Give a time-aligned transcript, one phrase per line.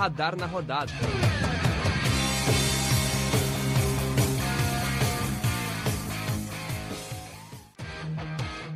[0.00, 0.90] Radar na Rodada.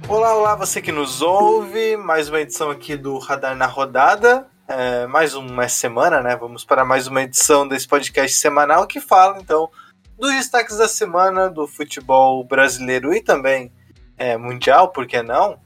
[0.06, 1.96] Olá, olá, você que nos ouve.
[1.96, 4.46] Mais uma edição aqui do Radar na Rodada.
[4.68, 6.36] É, mais uma semana, né?
[6.36, 9.70] Vamos para mais uma edição desse podcast semanal que fala, então,
[10.18, 13.72] dos destaques da semana do futebol brasileiro e também
[14.18, 15.58] é, mundial, por que não?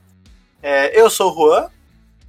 [0.62, 1.68] É, eu sou o Juan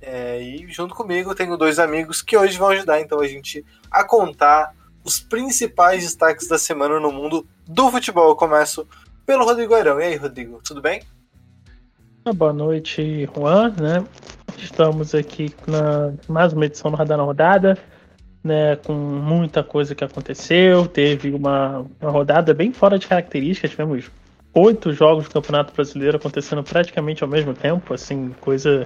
[0.02, 4.04] é, e junto comigo tenho dois amigos que hoje vão ajudar então a gente a
[4.04, 8.30] contar os principais destaques da semana no mundo do futebol.
[8.30, 8.88] Eu começo
[9.26, 10.00] pelo Rodrigo Airão.
[10.00, 11.02] E aí, Rodrigo, tudo bem?
[12.26, 14.06] Ah, boa noite, Juan, né?
[14.58, 17.78] Estamos aqui na mais uma edição do Radar na Rodada,
[18.44, 18.76] né?
[18.76, 20.86] Com muita coisa que aconteceu.
[20.86, 23.72] Teve uma, uma rodada bem fora de características.
[23.72, 24.12] Tivemos
[24.54, 28.86] oito jogos do Campeonato Brasileiro acontecendo praticamente ao mesmo tempo, assim, coisa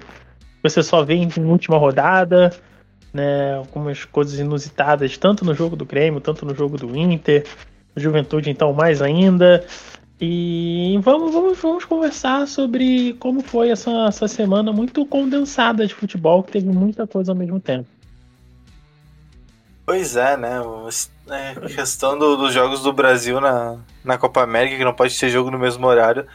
[0.64, 2.52] você só vê em última rodada,
[3.14, 3.56] né?
[3.56, 7.46] Algumas coisas inusitadas, tanto no jogo do Grêmio, tanto no jogo do Inter,
[7.96, 9.66] Juventude, então, mais ainda.
[10.20, 16.42] E vamos, vamos, vamos conversar sobre como foi essa, essa semana muito condensada de futebol,
[16.42, 17.88] que teve muita coisa ao mesmo tempo.
[19.86, 20.62] Pois é, né?
[21.30, 25.30] É, questão do, dos jogos do Brasil na, na Copa América, que não pode ter
[25.30, 26.26] jogo no mesmo horário,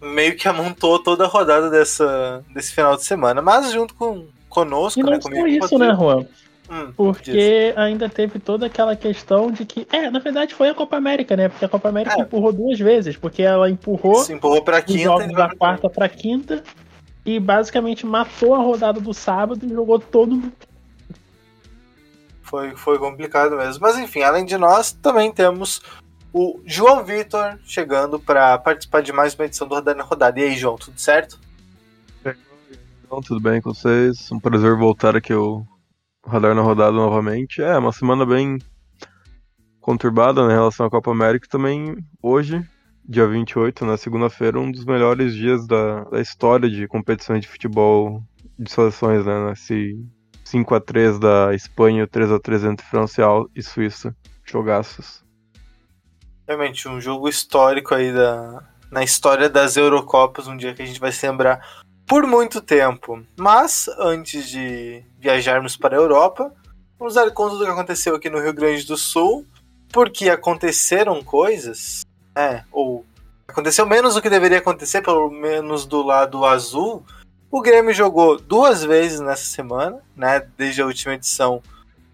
[0.00, 3.42] meio que amontou toda a rodada dessa, desse final de semana.
[3.42, 5.20] Mas junto com conosco, e não né?
[5.20, 6.26] Comigo, isso, né, Juan?
[6.70, 7.76] Hum, Porque diz.
[7.76, 9.86] ainda teve toda aquela questão de que.
[9.90, 11.48] É, na verdade foi a Copa América, né?
[11.48, 12.20] Porque a Copa América É.
[12.22, 16.62] empurrou duas vezes, porque ela empurrou Se empurrou pra quinta jogos da quarta pra quinta
[17.26, 20.52] e basicamente matou a rodada do sábado e jogou todo mundo.
[22.42, 23.80] Foi, foi complicado mesmo.
[23.82, 25.82] Mas enfim, além de nós, também temos
[26.32, 30.38] o João Vitor chegando para participar de mais uma edição do Rodada na Rodada.
[30.40, 31.38] E aí, João, tudo certo?
[33.26, 34.30] Tudo bem com vocês?
[34.30, 35.66] Um prazer voltar aqui ao
[36.24, 37.60] Radar na Rodada novamente.
[37.60, 38.58] É, uma semana bem
[39.80, 41.48] conturbada né, em relação à Copa América.
[41.50, 42.64] Também hoje,
[43.04, 48.22] dia 28, na segunda-feira, um dos melhores dias da, da história de competições de futebol
[48.56, 49.48] de seleções, né?
[49.50, 49.98] Nesse
[50.44, 54.14] 5x3 da Espanha, 3x3 entre França e Al- e Suíça.
[54.44, 55.24] Jogaços.
[56.50, 60.98] Realmente, um jogo histórico aí da, na história das Eurocopas, um dia que a gente
[60.98, 61.64] vai se lembrar
[62.04, 63.24] por muito tempo.
[63.38, 66.52] Mas, antes de viajarmos para a Europa,
[66.98, 69.46] vamos dar conta do que aconteceu aqui no Rio Grande do Sul,
[69.92, 73.06] porque aconteceram coisas, né, ou
[73.46, 77.04] aconteceu menos do que deveria acontecer, pelo menos do lado azul.
[77.48, 81.62] O Grêmio jogou duas vezes nessa semana, né, desde a última edição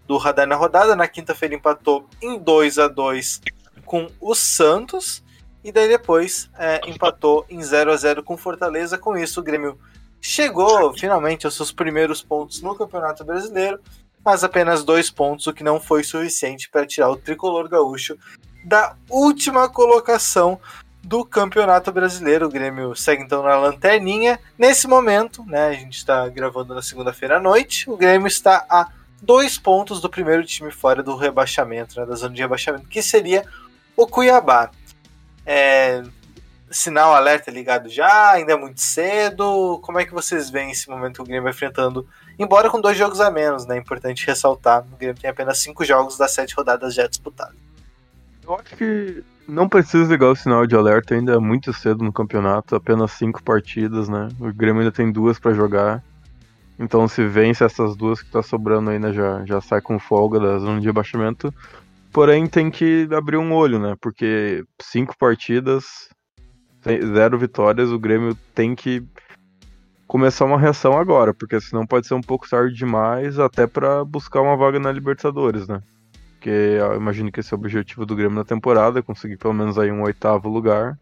[0.05, 0.95] do Radar na Rodada.
[0.95, 3.41] Na quinta-feira empatou em 2 a 2
[3.87, 5.23] com o Santos
[5.63, 8.97] e daí depois é, empatou em 0 a 0 com Fortaleza.
[8.97, 9.79] Com isso, o Grêmio
[10.21, 13.79] chegou finalmente aos seus primeiros pontos no Campeonato Brasileiro,
[14.23, 18.17] mas apenas dois pontos, o que não foi suficiente para tirar o tricolor gaúcho
[18.63, 20.59] da última colocação
[21.01, 22.47] do Campeonato Brasileiro.
[22.47, 24.37] O Grêmio segue então na lanterninha.
[24.57, 28.89] Nesse momento, né, a gente está gravando na segunda-feira à noite, o Grêmio está a
[29.21, 33.45] dois pontos do primeiro time fora do rebaixamento, né, da zona de rebaixamento, que seria
[33.97, 34.69] o Cuiabá.
[35.45, 36.03] É,
[36.69, 39.79] sinal alerta ligado já, ainda é muito cedo.
[39.81, 42.07] Como é que vocês veem esse momento que o Grêmio vai enfrentando?
[42.37, 43.77] Embora com dois jogos a menos, né?
[43.77, 44.85] Importante ressaltar.
[44.93, 47.55] O Grêmio tem apenas cinco jogos das sete rodadas já disputadas.
[48.45, 52.13] Eu acho que não precisa ligar o sinal de alerta, ainda é muito cedo no
[52.13, 54.29] campeonato, apenas cinco partidas, né?
[54.39, 56.03] O Grêmio ainda tem duas pra jogar.
[56.79, 60.59] Então se vence essas duas que tá sobrando ainda já, já sai com folga da
[60.59, 61.51] zona de rebaixamento.
[62.17, 63.95] Porém tem que abrir um olho, né?
[64.01, 66.09] Porque cinco partidas,
[67.13, 69.05] zero vitórias, o Grêmio tem que
[70.07, 74.41] começar uma reação agora, porque senão pode ser um pouco tarde demais até pra buscar
[74.41, 75.79] uma vaga na Libertadores, né?
[76.31, 79.77] Porque eu imagino que esse é o objetivo do Grêmio na temporada, conseguir pelo menos
[79.77, 80.97] aí um oitavo lugar.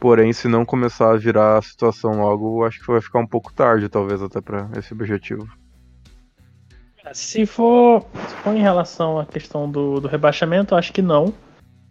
[0.00, 3.54] Porém, se não começar a virar a situação logo, acho que vai ficar um pouco
[3.54, 5.46] tarde, talvez, até pra esse objetivo.
[7.12, 11.32] Se for, se for em relação à questão do, do rebaixamento, acho que não.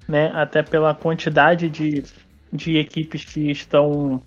[0.07, 0.31] Né?
[0.33, 2.03] Até pela quantidade de,
[2.51, 4.21] de equipes que estão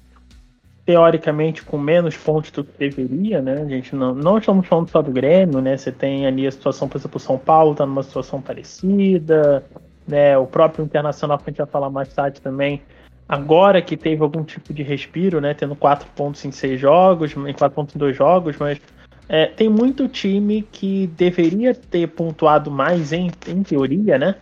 [0.86, 3.60] teoricamente com menos pontos do que deveria, né?
[3.60, 5.76] A gente não, não estamos falando só do Grêmio, né?
[5.76, 9.64] Você tem ali a situação, por exemplo, o São Paulo está numa situação parecida,
[10.06, 10.38] né?
[10.38, 12.80] O próprio Internacional, que a gente vai falar mais tarde também,
[13.28, 15.54] agora que teve algum tipo de respiro, né?
[15.54, 18.80] Tendo quatro pontos em seis jogos, em quatro pontos em dois jogos, mas
[19.28, 24.36] é, tem muito time que deveria ter pontuado mais em, em teoria, né?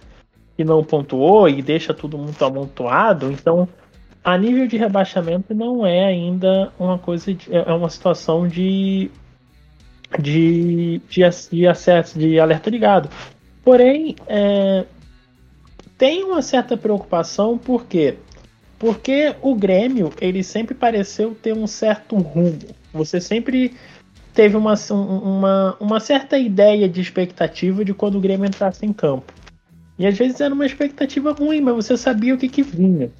[0.56, 3.30] Que não pontuou e deixa tudo muito amontoado.
[3.30, 3.68] Então,
[4.22, 9.10] a nível de rebaixamento não é ainda uma coisa de, é uma situação de
[10.18, 13.08] de, de, de acesso, de alerta ligado.
[13.64, 14.84] Porém, é,
[15.98, 18.16] tem uma certa preocupação, por quê?
[18.78, 22.58] Porque o Grêmio, ele sempre pareceu ter um certo rumo.
[22.92, 23.74] Você sempre
[24.34, 29.32] teve uma, uma, uma certa ideia de expectativa de quando o Grêmio entrasse em campo.
[29.96, 33.10] E às vezes era uma expectativa ruim, mas você sabia o que, que vinha.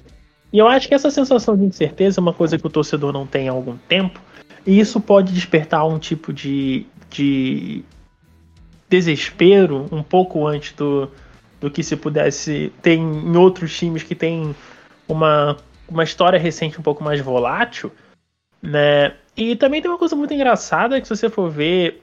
[0.51, 3.25] E eu acho que essa sensação de incerteza é uma coisa que o torcedor não
[3.25, 4.19] tem há algum tempo.
[4.67, 7.83] E isso pode despertar um tipo de, de
[8.89, 11.09] desespero um pouco antes do,
[11.61, 14.53] do que se pudesse ter em outros times que tem
[15.07, 15.55] uma,
[15.87, 17.91] uma história recente um pouco mais volátil,
[18.61, 19.13] né?
[19.35, 22.01] E também tem uma coisa muito engraçada que se você for ver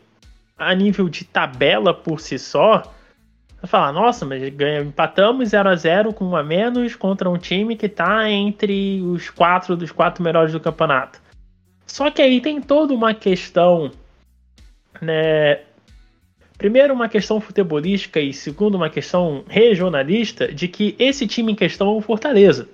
[0.59, 2.83] a nível de tabela por si só,
[3.61, 7.39] vai falar, nossa, mas ganha, empatamos 0 a 0 com um a menos contra um
[7.39, 11.21] time que está entre os quatro dos quatro melhores do campeonato.
[11.87, 13.91] Só que aí tem toda uma questão,
[15.01, 15.61] né,
[16.63, 21.89] Primeiro, uma questão futebolística e segundo, uma questão regionalista de que esse time em questão
[21.89, 22.69] é o Fortaleza.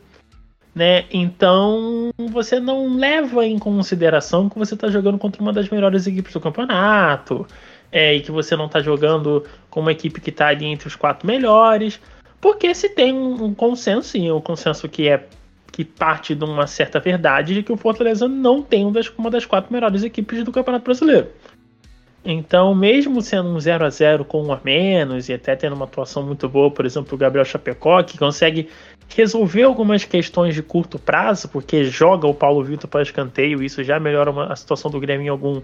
[0.79, 1.07] Né?
[1.11, 6.33] Então você não leva em consideração que você está jogando contra uma das melhores equipes
[6.33, 7.45] do campeonato
[7.91, 10.95] é, e que você não está jogando com uma equipe que está ali entre os
[10.95, 12.01] quatro melhores,
[12.41, 15.27] porque se tem um, um consenso, e um consenso que é
[15.73, 19.73] que parte de uma certa verdade de que o Fortaleza não tem uma das quatro
[19.73, 21.27] melhores equipes do Campeonato Brasileiro.
[22.25, 25.87] Então, mesmo sendo um 0 a 0 com um a menos e até tendo uma
[25.87, 28.69] atuação muito boa, por exemplo, o Gabriel Chapecó, que consegue
[29.09, 33.99] resolver algumas questões de curto prazo, porque joga o Paulo Vitor para escanteio, isso já
[33.99, 35.61] melhora uma, a situação do Grêmio em algum,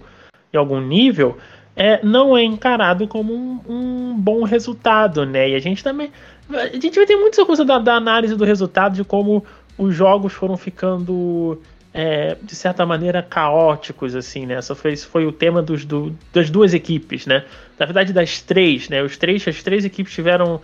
[0.53, 1.37] em algum nível,
[1.75, 5.49] é, não é encarado como um, um, bom resultado, né?
[5.49, 6.11] E a gente também.
[6.49, 9.43] A gente vai ter muita coisa da, da análise do resultado, de como
[9.77, 11.59] os jogos foram ficando
[11.93, 14.55] é, de certa maneira, caóticos, assim, né?
[14.55, 17.45] Essa foi, foi o tema dos, do, das duas equipes, né?
[17.77, 19.03] Na verdade, das três, né?
[19.03, 20.61] Os três, as três equipes tiveram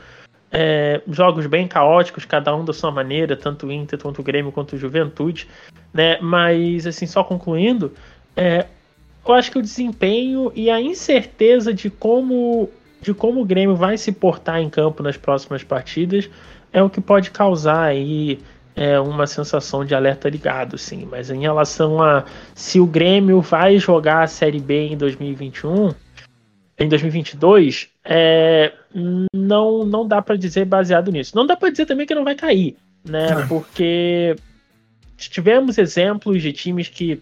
[0.51, 4.51] é, jogos bem caóticos, cada um da sua maneira, tanto o Inter, quanto o Grêmio,
[4.51, 5.47] quanto o Juventude,
[5.93, 6.19] né?
[6.21, 7.93] Mas, assim, só concluindo,
[8.35, 8.65] é,
[9.25, 12.69] eu acho que o desempenho e a incerteza de como,
[13.01, 16.29] de como o Grêmio vai se portar em campo nas próximas partidas
[16.73, 18.39] é o que pode causar aí
[18.75, 21.07] é uma sensação de alerta ligado, sim.
[21.09, 22.23] Mas em relação a
[22.55, 25.93] se o Grêmio vai jogar a Série B em 2021,
[26.83, 28.73] em 2022, é,
[29.33, 31.35] não, não dá para dizer baseado nisso.
[31.35, 32.75] Não dá para dizer também que não vai cair,
[33.07, 33.45] né?
[33.47, 34.35] Porque
[35.17, 37.21] tivemos exemplos de times que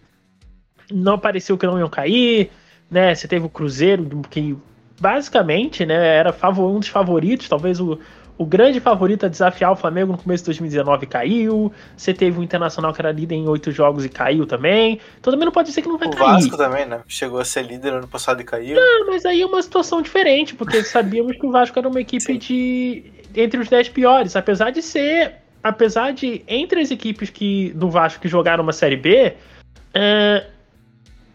[0.92, 2.50] não pareceu que não iam cair,
[2.90, 3.14] né?
[3.14, 4.58] Você teve o Cruzeiro que
[5.00, 7.98] basicamente, né, era um dos favoritos, talvez o,
[8.40, 11.74] o grande favorito a desafiar o Flamengo no começo de 2019 caiu.
[11.98, 14.98] Você teve o Internacional que era líder em oito jogos e caiu também.
[15.20, 16.24] Então também não pode dizer que não vai o cair.
[16.24, 17.02] O Vasco também, né?
[17.06, 18.78] Chegou a ser líder ano passado e caiu.
[18.78, 22.24] Não, mas aí é uma situação diferente, porque sabíamos que o Vasco era uma equipe
[22.24, 22.38] Sim.
[22.38, 23.12] de.
[23.36, 24.38] entre os dez piores.
[24.38, 25.36] Apesar de ser.
[25.62, 29.34] Apesar de, entre as equipes que do Vasco que jogaram uma Série B,
[29.94, 30.46] é,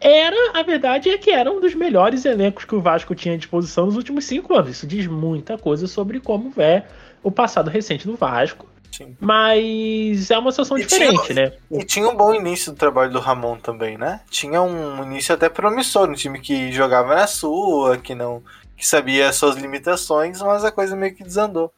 [0.05, 3.39] era, a verdade é que era um dos melhores elencos que o Vasco tinha à
[3.39, 4.73] disposição nos últimos cinco anos.
[4.73, 6.87] Isso diz muita coisa sobre como é
[7.23, 8.69] o passado recente do Vasco.
[8.93, 9.17] Sim.
[9.19, 11.53] Mas é uma situação e diferente, tinha, né?
[11.71, 14.21] E tinha um bom início do trabalho do Ramon também, né?
[14.31, 18.43] Tinha um início até promissor, um time que jogava na sua, que não
[18.77, 21.73] que sabia as suas limitações, mas a coisa meio que desandou.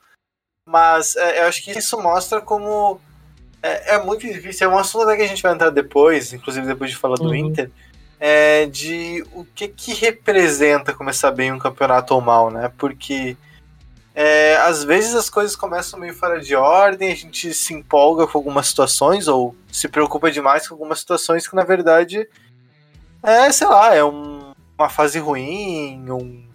[0.67, 3.01] Mas é, eu acho que isso mostra como
[3.63, 4.69] é, é, muito difícil.
[4.69, 7.29] É um assunto até que a gente vai entrar depois, inclusive depois de falar do
[7.29, 7.35] uhum.
[7.35, 7.71] Inter,
[8.19, 12.73] é, de o que que representa começar bem um campeonato ou mal, né?
[12.79, 13.37] Porque
[14.15, 18.39] é, às vezes as coisas começam meio fora de ordem, a gente se empolga com
[18.39, 22.27] algumas situações ou se preocupa demais com algumas situações que na verdade
[23.23, 26.47] é, sei lá, é um, uma fase ruim, um,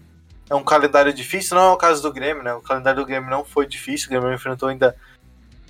[0.50, 1.56] é um calendário difícil.
[1.56, 2.53] Não é o caso do Grêmio, né?
[2.53, 4.96] O calendário do Grêmio não foi difícil, o Grêmio enfrentou ainda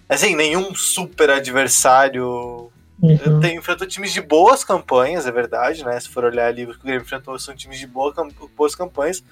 [0.07, 2.71] assim, nenhum super adversário
[3.01, 3.39] Uhum.
[3.39, 5.99] Tem, enfrentou times de boas campanhas, é verdade, né?
[5.99, 8.13] Se for olhar ali, o Grêmio enfrentou são times de boa,
[8.55, 9.23] boas campanhas,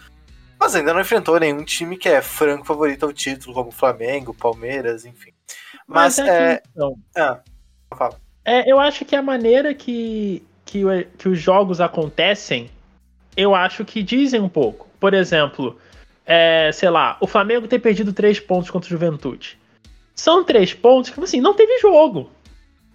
[0.59, 5.05] mas ainda não enfrentou nenhum time que é franco favorito ao título, como Flamengo, Palmeiras,
[5.05, 5.31] enfim.
[5.87, 6.53] Mas, mas é.
[6.53, 6.61] é...
[6.71, 7.39] Então, ah,
[7.95, 8.19] fala.
[8.43, 10.81] É, eu acho que a maneira que, que,
[11.17, 12.71] que os jogos acontecem,
[13.37, 14.87] eu acho que dizem um pouco.
[14.99, 15.77] Por exemplo,
[16.25, 19.57] é, sei lá, o Flamengo ter perdido três pontos contra o Juventude.
[20.15, 22.29] São três pontos que, assim, não teve jogo.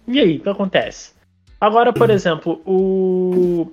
[0.07, 1.13] E aí, o que acontece?
[1.59, 3.71] Agora, por exemplo, o.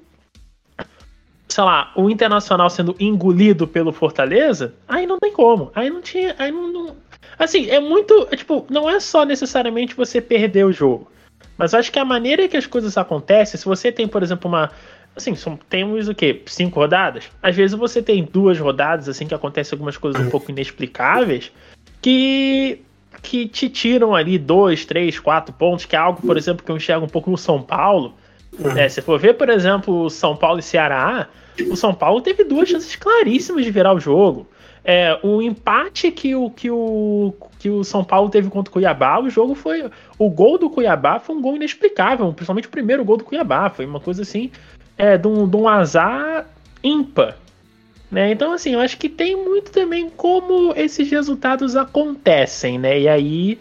[1.48, 5.70] Sei lá, o Internacional sendo engolido pelo Fortaleza, aí não tem como.
[5.74, 6.34] Aí não tinha.
[6.38, 6.96] Aí não, não...
[7.38, 8.28] Assim, é muito.
[8.30, 11.10] É, tipo, não é só necessariamente você perder o jogo.
[11.58, 14.70] Mas acho que a maneira que as coisas acontecem, se você tem, por exemplo, uma.
[15.14, 16.42] assim, são, temos o quê?
[16.46, 17.30] Cinco rodadas?
[17.42, 21.52] Às vezes você tem duas rodadas, assim, que acontecem algumas coisas um pouco inexplicáveis,
[22.00, 22.80] que
[23.22, 26.76] que te tiram ali dois, três, quatro pontos, que é algo, por exemplo, que eu
[26.76, 28.14] enxergo um pouco no São Paulo.
[28.76, 31.28] É, se for ver, por exemplo, São Paulo e Ceará,
[31.70, 34.46] o São Paulo teve duas chances claríssimas de virar o jogo.
[34.84, 39.20] É, o empate que o, que, o, que o São Paulo teve contra o Cuiabá,
[39.20, 39.88] o jogo foi.
[40.18, 43.70] O gol do Cuiabá foi um gol inexplicável, principalmente o primeiro gol do Cuiabá.
[43.70, 44.50] Foi uma coisa assim,
[44.98, 46.46] é, de, um, de um azar
[46.82, 47.36] ímpar.
[48.12, 48.30] Né?
[48.30, 53.00] Então, assim, eu acho que tem muito também como esses resultados acontecem, né?
[53.00, 53.58] E aí,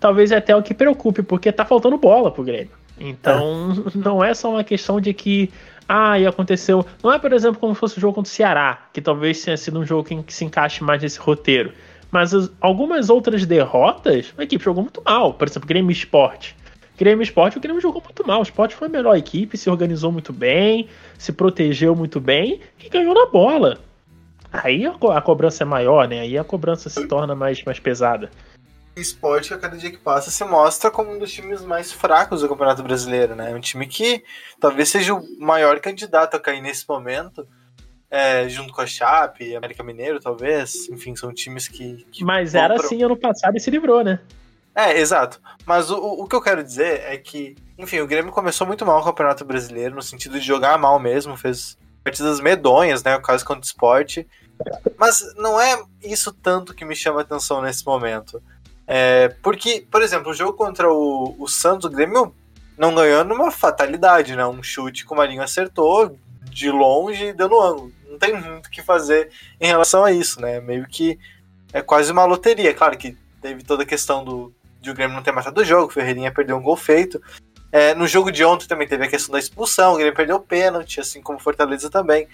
[0.00, 2.70] talvez até o que preocupe, porque tá faltando bola pro Grêmio.
[2.98, 3.90] Então, é.
[4.02, 5.52] não é só uma questão de que
[5.86, 6.86] ah, e aconteceu.
[7.04, 9.58] Não é, por exemplo, como se fosse o jogo contra o Ceará, que talvez tenha
[9.58, 11.74] sido um jogo que, que se encaixe mais nesse roteiro.
[12.10, 15.34] Mas as, algumas outras derrotas, a equipe jogou muito mal.
[15.34, 16.56] Por exemplo, Grêmio Esporte.
[16.96, 18.40] Grêmio Esporte, o Grêmio jogou muito mal.
[18.40, 22.88] O Esporte foi a melhor equipe, se organizou muito bem, se protegeu muito bem e
[22.88, 23.78] ganhou na bola.
[24.52, 26.20] Aí a, a cobrança é maior, né?
[26.20, 28.30] Aí a cobrança se torna mais, mais pesada
[28.94, 32.48] esporte a cada dia que passa se mostra como um dos times mais fracos do
[32.48, 33.54] Campeonato Brasileiro, né?
[33.54, 34.22] Um time que
[34.60, 37.46] talvez seja o maior candidato a cair nesse momento,
[38.10, 40.88] é, junto com a Chape, América Mineiro, talvez.
[40.90, 42.04] Enfim, são times que.
[42.12, 42.84] que Mas era pro...
[42.84, 44.20] assim ano passado e se livrou, né?
[44.74, 45.40] É, exato.
[45.66, 49.00] Mas o, o que eu quero dizer é que, enfim, o Grêmio começou muito mal
[49.00, 53.16] o Campeonato Brasileiro, no sentido de jogar mal mesmo, fez partidas medonhas, né?
[53.16, 54.26] O caso contra o esporte.
[54.96, 58.42] Mas não é isso tanto que me chama atenção nesse momento.
[58.86, 62.34] É, porque, por exemplo, o jogo contra o, o Santos, o Grêmio
[62.76, 64.46] não ganhou numa fatalidade, né?
[64.46, 67.92] Um chute que o Marinho acertou de longe e dando ângulo.
[68.08, 70.60] Não tem muito o que fazer em relação a isso, né?
[70.60, 71.18] Meio que
[71.72, 72.74] é quase uma loteria.
[72.74, 74.52] Claro que teve toda a questão do,
[74.82, 77.22] de o Grêmio não ter matado o jogo, o Ferreirinha perdeu um gol feito.
[77.70, 80.40] É, no jogo de ontem também teve a questão da expulsão, o Grêmio perdeu o
[80.40, 82.28] pênalti, assim como o Fortaleza também.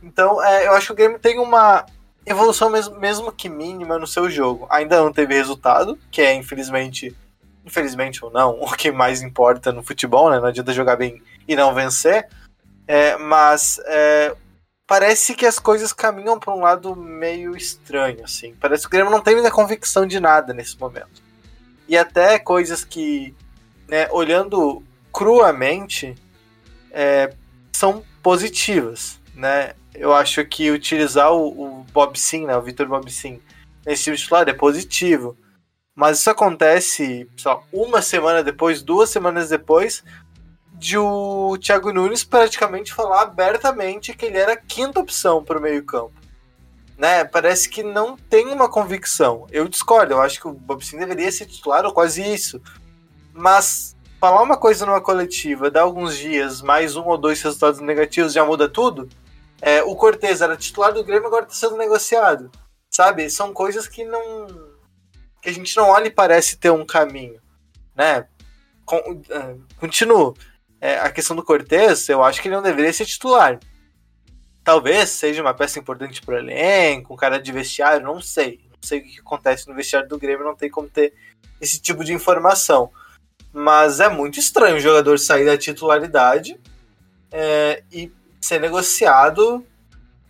[0.00, 1.84] Então, é, eu acho que o Grêmio tem uma,
[2.26, 4.66] evolução mesmo, mesmo que mínima no seu jogo.
[4.68, 7.16] Ainda não teve resultado, que é infelizmente,
[7.64, 10.40] infelizmente ou não, o que mais importa no futebol, né?
[10.40, 12.28] Não adianta jogar bem e não vencer.
[12.88, 14.34] É, mas é,
[14.86, 18.54] parece que as coisas caminham para um lado meio estranho, assim.
[18.60, 21.25] Parece que o Grêmio não tem muita convicção de nada nesse momento.
[21.88, 23.34] E até coisas que,
[23.88, 26.14] né, olhando cruamente,
[26.90, 27.32] é,
[27.72, 29.74] são positivas, né?
[29.98, 33.40] eu acho que utilizar o, o Bob Sim, né, o Vitor Bob Sim,
[33.84, 35.36] nesse time titular é positivo.
[35.94, 40.04] Mas isso acontece só uma semana depois, duas semanas depois,
[40.74, 45.62] de o Thiago Nunes praticamente falar abertamente que ele era a quinta opção para o
[45.62, 46.12] meio-campo.
[46.96, 47.24] Né?
[47.24, 49.46] Parece que não tem uma convicção.
[49.50, 52.60] Eu discordo, eu acho que o Bob Sim deveria ser titular ou quase isso.
[53.32, 58.32] Mas falar uma coisa numa coletiva, dar alguns dias, mais um ou dois resultados negativos
[58.32, 59.08] já muda tudo?
[59.60, 62.50] É, o Cortez era titular do Grêmio, agora está sendo negociado.
[62.90, 63.28] Sabe?
[63.28, 64.46] São coisas que não.
[65.42, 67.40] que a gente não olha e parece ter um caminho.
[67.94, 68.26] Né?
[68.84, 70.34] Com, uh, continuo.
[70.80, 73.58] É, a questão do Cortez, eu acho que ele não deveria ser titular.
[74.66, 78.58] Talvez seja uma peça importante para o elenco, um cara de vestiário, não sei.
[78.68, 81.14] Não sei o que acontece no vestiário do Grêmio, não tem como ter
[81.60, 82.90] esse tipo de informação.
[83.52, 86.58] Mas é muito estranho o jogador sair da titularidade
[87.30, 89.64] é, e ser negociado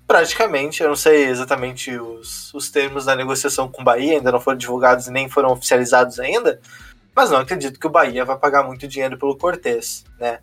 [0.07, 4.39] praticamente, eu não sei exatamente os, os termos da negociação com o Bahia, ainda não
[4.39, 6.61] foram divulgados e nem foram oficializados ainda,
[7.15, 10.41] mas não acredito que o Bahia vai pagar muito dinheiro pelo Cortez, né?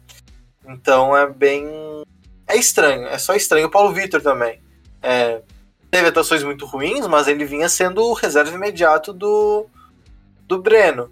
[0.68, 1.68] Então é bem.
[2.48, 3.68] É estranho, é só estranho.
[3.68, 4.62] O Paulo Vitor também.
[5.02, 5.42] É,
[5.90, 9.68] teve atuações muito ruins, mas ele vinha sendo o reserva imediato do,
[10.48, 11.12] do Breno.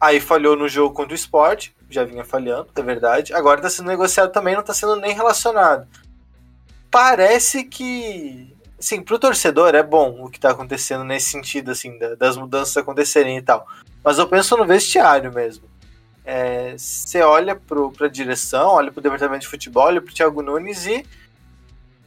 [0.00, 3.34] Aí falhou no jogo contra o esporte, já vinha falhando, é verdade.
[3.34, 5.88] Agora está sendo negociado também, não está sendo nem relacionado.
[6.90, 12.36] Parece que, assim, pro torcedor é bom o que está acontecendo nesse sentido, assim, das
[12.36, 13.66] mudanças acontecerem e tal.
[14.02, 15.68] Mas eu penso no vestiário mesmo.
[16.76, 20.86] Você é, olha pro, pra direção, olha pro departamento de futebol, olha pro Thiago Nunes
[20.86, 21.04] e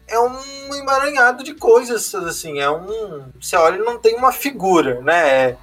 [0.07, 3.23] é um emaranhado de coisas, assim, é um...
[3.39, 5.29] Você olha e não tem uma figura, né?
[5.29, 5.57] É,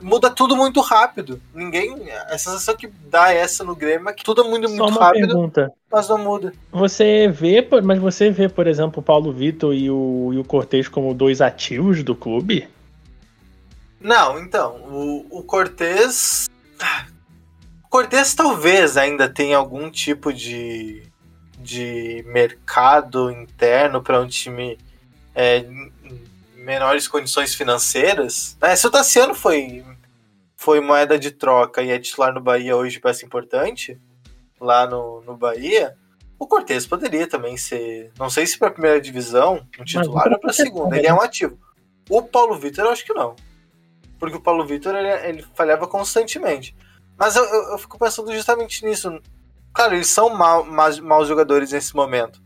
[0.00, 1.40] muda tudo muito rápido.
[1.54, 2.10] Ninguém.
[2.28, 5.26] A sensação que dá essa no Grêmio é que tudo é muito, muito uma rápido.
[5.26, 5.72] Pergunta.
[5.90, 6.52] Mas não muda.
[6.70, 10.88] Você vê, mas você vê, por exemplo, o Paulo Vitor e o, e o Cortez
[10.88, 12.68] como dois ativos do clube?
[14.00, 14.76] Não, então.
[14.88, 16.48] O, o Cortez.
[17.88, 21.02] Cortez talvez ainda tenha algum tipo de,
[21.58, 24.78] de mercado interno para um time
[25.34, 25.64] é,
[26.54, 28.56] menores condições financeiras.
[28.60, 28.76] Né?
[28.76, 29.84] Se o Tassiano foi,
[30.56, 33.98] foi moeda de troca e é titular no Bahia hoje, peça importante,
[34.60, 35.96] lá no, no Bahia,
[36.38, 40.38] O Cortez poderia também ser, não sei se para a primeira divisão, um titular ou
[40.38, 40.96] para a segunda.
[40.96, 41.58] Ele é um ativo.
[42.08, 43.34] O Paulo Vitor, eu acho que não.
[44.18, 46.76] Porque o Paulo Vitor, ele, ele falhava constantemente.
[47.18, 49.20] Mas eu, eu, eu, fico pensando justamente nisso.
[49.74, 52.40] Claro, eles são mal, maus, maus jogadores nesse momento.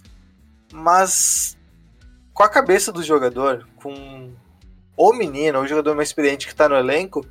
[0.73, 1.59] Mas
[2.33, 4.33] com a cabeça do jogador, com
[4.97, 7.26] o menino, o jogador mais experiente que está no elenco,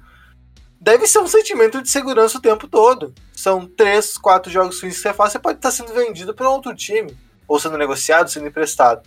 [0.80, 3.14] deve ser um sentimento de segurança o tempo todo.
[3.34, 7.18] São três, quatro jogos que você faz, você pode estar sendo vendido para outro time,
[7.48, 9.02] ou sendo negociado, sendo emprestado.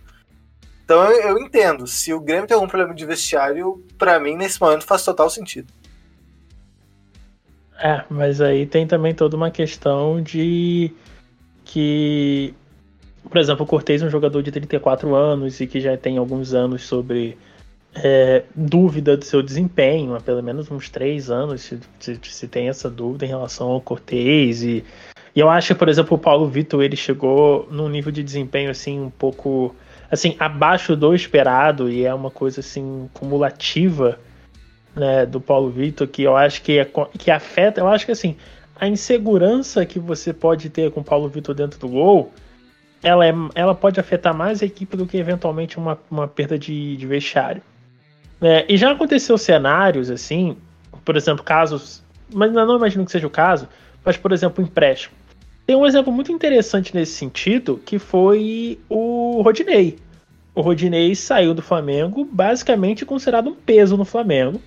[0.84, 1.86] Então eu, eu entendo.
[1.86, 5.72] Se o Grêmio tem algum problema de vestiário, para mim nesse momento faz total sentido.
[7.78, 10.92] É, mas aí tem também toda uma questão de
[11.64, 12.54] que,
[13.28, 16.54] por exemplo, o Cortez é um jogador de 34 anos e que já tem alguns
[16.54, 17.36] anos sobre
[17.96, 22.68] é, dúvida do seu desempenho, há pelo menos uns três anos se, se, se, tem
[22.68, 24.84] essa dúvida em relação ao Cortez e,
[25.34, 28.70] e eu acho que, por exemplo, o Paulo Vitor ele chegou num nível de desempenho
[28.70, 29.74] assim um pouco
[30.10, 34.18] assim abaixo do esperado e é uma coisa assim cumulativa
[34.94, 38.36] né, do Paulo Vitor que eu acho que, é, que afeta, eu acho que assim,
[38.76, 42.32] a insegurança que você pode ter com o Paulo Vitor dentro do gol,
[43.02, 46.96] ela, é, ela pode afetar mais a equipe do que eventualmente uma, uma perda de,
[46.96, 47.62] de vestiário.
[48.40, 50.56] É, e já aconteceu cenários assim,
[51.04, 53.68] por exemplo, casos, mas não imagino que seja o caso,
[54.04, 55.14] mas por exemplo, empréstimo.
[55.66, 59.98] Tem um exemplo muito interessante nesse sentido, que foi o Rodinei.
[60.54, 64.60] O Rodinei saiu do Flamengo basicamente considerado um peso no Flamengo.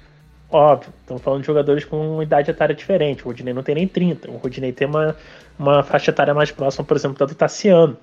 [0.50, 3.24] Óbvio, estamos falando de jogadores com uma idade etária diferente.
[3.24, 4.32] O Rodinei não tem nem 30.
[4.32, 5.16] O Rodinei tem uma,
[5.60, 7.98] uma faixa etária mais próxima, por exemplo, da do Tassiano.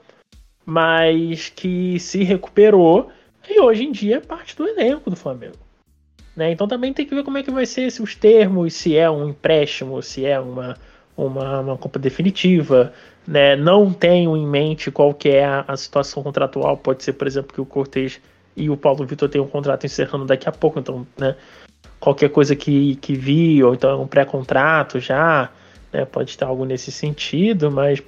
[0.66, 3.10] Mas que se recuperou
[3.48, 5.56] e hoje em dia é parte do elenco do Flamengo.
[6.36, 6.50] Né?
[6.50, 9.08] Então também tem que ver como é que vai ser se os termos, se é
[9.10, 10.76] um empréstimo, se é uma,
[11.16, 12.92] uma, uma compra definitiva.
[13.26, 13.56] Né?
[13.56, 16.76] Não tenho em mente qual que é a, a situação contratual.
[16.76, 18.20] Pode ser, por exemplo, que o Cortez
[18.56, 20.78] e o Paulo Vitor tenham um contrato encerrando daqui a pouco.
[20.78, 21.36] Então, né?
[22.00, 25.50] Qualquer coisa que, que vi, ou então é um pré-contrato já,
[25.92, 26.04] né?
[26.04, 28.02] pode estar algo nesse sentido, mas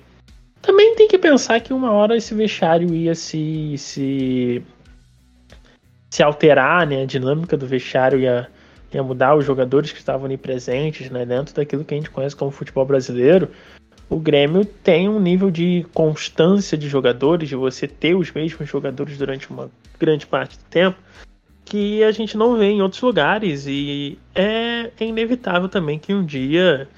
[0.60, 4.62] também tem que pensar que uma hora esse vestiário ia se, se,
[6.10, 7.02] se alterar, né?
[7.02, 8.48] a dinâmica do vestiário ia,
[8.92, 11.24] ia mudar, os jogadores que estavam ali presentes né?
[11.24, 13.48] dentro daquilo que a gente conhece como futebol brasileiro.
[14.08, 19.18] O Grêmio tem um nível de constância de jogadores, de você ter os mesmos jogadores
[19.18, 20.96] durante uma grande parte do tempo,
[21.66, 26.24] que a gente não vê em outros lugares e é, é inevitável também que um
[26.24, 26.88] dia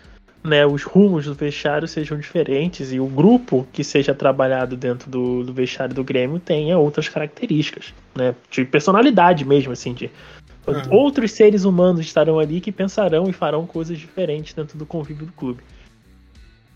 [0.44, 5.42] né, os rumos do vestiário sejam diferentes e o grupo que seja trabalhado dentro do,
[5.42, 10.10] do vestiário do Grêmio tenha outras características, né, de personalidade mesmo, assim, de
[10.66, 10.82] uhum.
[10.90, 15.32] outros seres humanos estarão ali que pensarão e farão coisas diferentes dentro do convívio do
[15.32, 15.62] clube.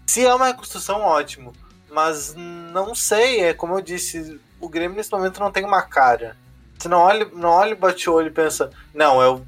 [0.06, 1.52] Se é uma reconstrução, ótimo,
[1.90, 6.40] mas não sei, é como eu disse, o Grêmio nesse momento não tem uma cara.
[6.82, 9.40] Você não olha, não olha, bate o olho e pensa, não, é o,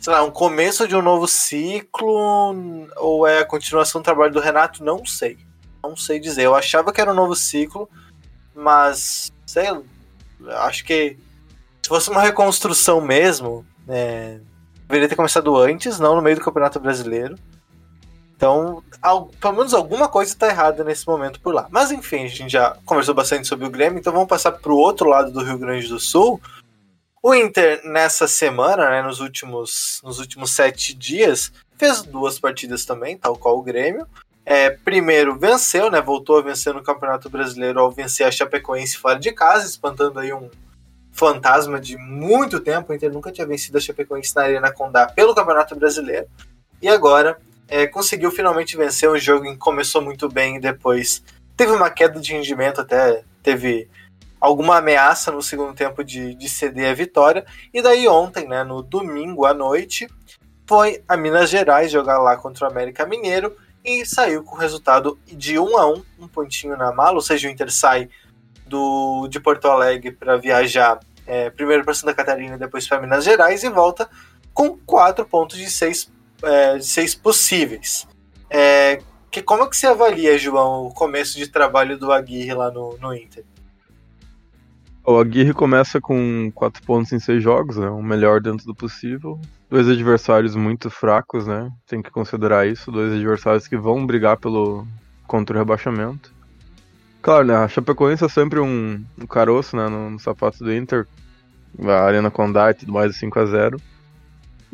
[0.00, 4.40] sei lá, um começo de um novo ciclo ou é a continuação do trabalho do
[4.40, 4.82] Renato?
[4.82, 5.36] Não sei.
[5.82, 6.44] Não sei dizer.
[6.44, 7.86] Eu achava que era um novo ciclo,
[8.54, 9.66] mas sei,
[10.48, 11.18] acho que
[11.82, 14.40] se fosse uma reconstrução mesmo, é,
[14.88, 17.36] deveria ter começado antes, não no meio do Campeonato Brasileiro.
[18.36, 18.82] Então,
[19.40, 21.66] pelo menos alguma coisa está errada nesse momento por lá.
[21.70, 24.76] Mas enfim, a gente já conversou bastante sobre o Grêmio, então vamos passar para o
[24.76, 26.40] outro lado do Rio Grande do Sul.
[27.22, 33.16] O Inter, nessa semana, né, nos, últimos, nos últimos sete dias, fez duas partidas também,
[33.16, 34.06] tal qual o Grêmio.
[34.44, 39.18] É, primeiro, venceu, né, voltou a vencer no Campeonato Brasileiro ao vencer a Chapecoense fora
[39.18, 40.50] de casa, espantando aí um
[41.10, 42.92] fantasma de muito tempo.
[42.92, 46.28] O Inter nunca tinha vencido a Chapecoense na Arena Condá pelo Campeonato Brasileiro.
[46.82, 51.22] E agora é, conseguiu finalmente vencer um jogo que começou muito bem e depois
[51.56, 53.88] teve uma queda de rendimento, até teve
[54.40, 57.44] alguma ameaça no segundo tempo de, de ceder a vitória.
[57.72, 60.06] E daí ontem, né, no domingo à noite,
[60.66, 65.18] foi a Minas Gerais jogar lá contra o América Mineiro e saiu com o resultado
[65.26, 68.08] de 1 a 1 um pontinho na mala, ou seja, o Inter sai
[68.66, 73.62] do, de Porto Alegre para viajar é, primeiro para Santa Catarina depois para Minas Gerais
[73.64, 74.08] e volta
[74.52, 76.10] com quatro pontos de seis
[76.42, 78.06] é, seis possíveis.
[78.50, 79.00] É,
[79.36, 82.96] que, como é que você avalia, João, o começo de trabalho do Aguirre lá no,
[82.98, 83.44] no Inter?
[85.04, 87.88] O Aguirre começa com quatro pontos em seis jogos, né?
[87.88, 89.38] O melhor dentro do possível.
[89.68, 91.70] Dois adversários muito fracos, né?
[91.86, 92.90] Tem que considerar isso.
[92.90, 94.86] Dois adversários que vão brigar pelo
[95.26, 96.32] contra o rebaixamento.
[97.20, 97.56] Claro, né?
[97.56, 99.86] A Chapecoense é sempre um, um caroço, né?
[99.88, 101.06] No, no sapato do Inter.
[101.84, 103.80] A Arena Condá e tudo mais, 5 a 0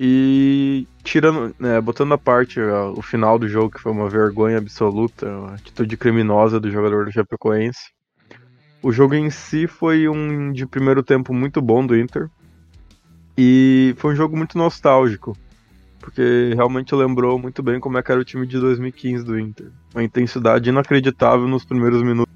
[0.05, 4.59] E tirando, né, botando a parte ó, o final do jogo, que foi uma vergonha
[4.59, 7.93] absoluta, a atitude criminosa do jogador do Chapecoense.
[8.83, 12.29] O jogo em si foi um de primeiro tempo muito bom do Inter.
[13.39, 15.37] E foi um jogo muito nostálgico.
[16.01, 19.71] Porque realmente lembrou muito bem como é era o time de 2015 do Inter.
[19.95, 22.27] Uma intensidade inacreditável nos primeiros minutos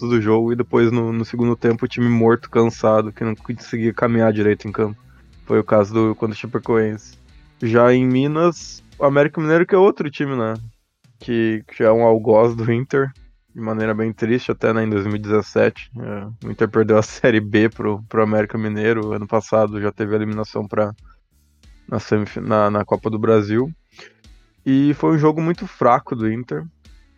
[0.00, 3.92] do jogo e depois no, no segundo tempo o time morto, cansado, que não conseguia
[3.92, 5.05] caminhar direito em campo.
[5.46, 7.16] Foi o caso do quando o Chapecoense.
[7.62, 10.54] Já em Minas, o América Mineiro que é outro time, né?
[11.18, 13.10] Que, que é um algoz do Inter,
[13.54, 15.90] de maneira bem triste, até né, em 2017.
[15.96, 19.12] É, o Inter perdeu a Série B pro, pro América Mineiro.
[19.12, 20.92] Ano passado já teve a eliminação pra,
[21.88, 21.98] na,
[22.42, 23.70] na, na Copa do Brasil.
[24.64, 26.64] E foi um jogo muito fraco do Inter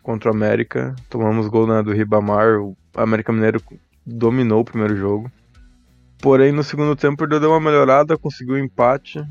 [0.02, 0.94] contra o América.
[1.08, 2.60] Tomamos gol né, do Ribamar.
[2.60, 3.60] O América Mineiro
[4.04, 5.32] dominou o primeiro jogo.
[6.20, 9.24] Porém, no segundo tempo ele deu uma melhorada, conseguiu um empate,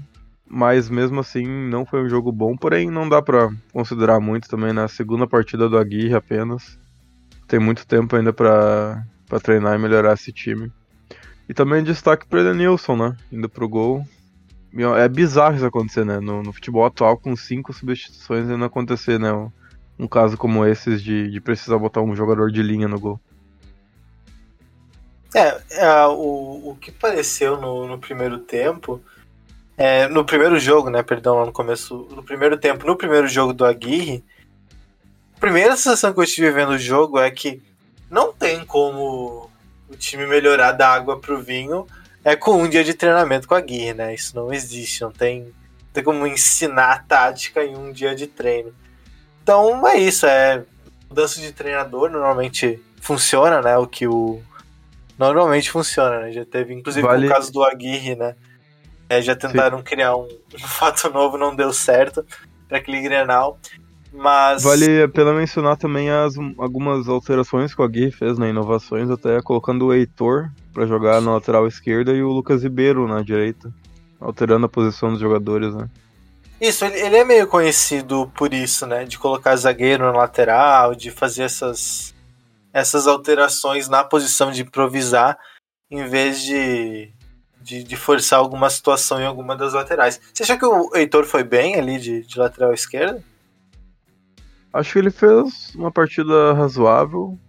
[0.50, 2.56] mas mesmo assim não foi um jogo bom.
[2.56, 6.80] Porém, não dá para considerar muito também na segunda partida do Aguirre apenas.
[7.47, 9.04] Tem muito tempo ainda para
[9.43, 10.71] treinar e melhorar esse time.
[11.50, 13.17] E também destaque para Edenilson, né?
[13.32, 14.06] Indo pro gol.
[14.97, 16.19] É bizarro isso acontecer, né?
[16.19, 19.32] No, no futebol atual, com cinco substituições, ainda acontecer, né?
[19.34, 19.50] Um,
[20.00, 23.19] um caso como esses de, de precisar botar um jogador de linha no gol.
[25.38, 29.00] É, é o, o que pareceu no, no primeiro tempo,
[29.78, 33.54] é, no primeiro jogo, né, perdão, lá no começo, no primeiro tempo, no primeiro jogo
[33.54, 34.23] do Aguirre,
[35.36, 37.62] a primeira sensação que eu tive vendo o jogo é que
[38.10, 39.47] não tem como
[39.88, 41.86] o time melhorar da água pro vinho
[42.23, 45.43] é com um dia de treinamento com a Aguirre, né, isso não existe, não tem,
[45.43, 45.54] não
[45.93, 48.73] tem como ensinar a tática em um dia de treino.
[49.43, 50.63] Então é isso, é
[51.08, 54.41] mudança de treinador, normalmente funciona, né, o que o
[55.17, 56.32] normalmente funciona, né?
[56.32, 57.27] Já teve, inclusive, vale...
[57.27, 58.36] o caso do Aguirre, né?
[59.10, 59.84] É, já tentaram Sim.
[59.84, 62.25] criar um, um, fato novo, não deu certo
[62.67, 63.60] para aquele Grenal.
[64.12, 64.63] Mas.
[64.63, 68.49] Vale a pena mencionar também as, algumas alterações que o Aguirre fez, né?
[68.49, 73.21] Inovações, até colocando o Heitor para jogar na lateral esquerda e o Lucas Ribeiro na
[73.21, 73.71] direita.
[74.19, 75.88] Alterando a posição dos jogadores, né?
[76.60, 79.06] Isso, ele, ele é meio conhecido por isso, né?
[79.06, 82.15] De colocar zagueiro na lateral, de fazer essas
[82.77, 85.35] essas alterações na posição de improvisar
[85.89, 87.11] em vez de,
[87.59, 90.21] de, de, forçar alguma situação em alguma das laterais.
[90.31, 93.23] Você acha que o Heitor foi bem ali de, de lateral esquerda?
[94.71, 97.39] Acho que ele fez uma partida razoável.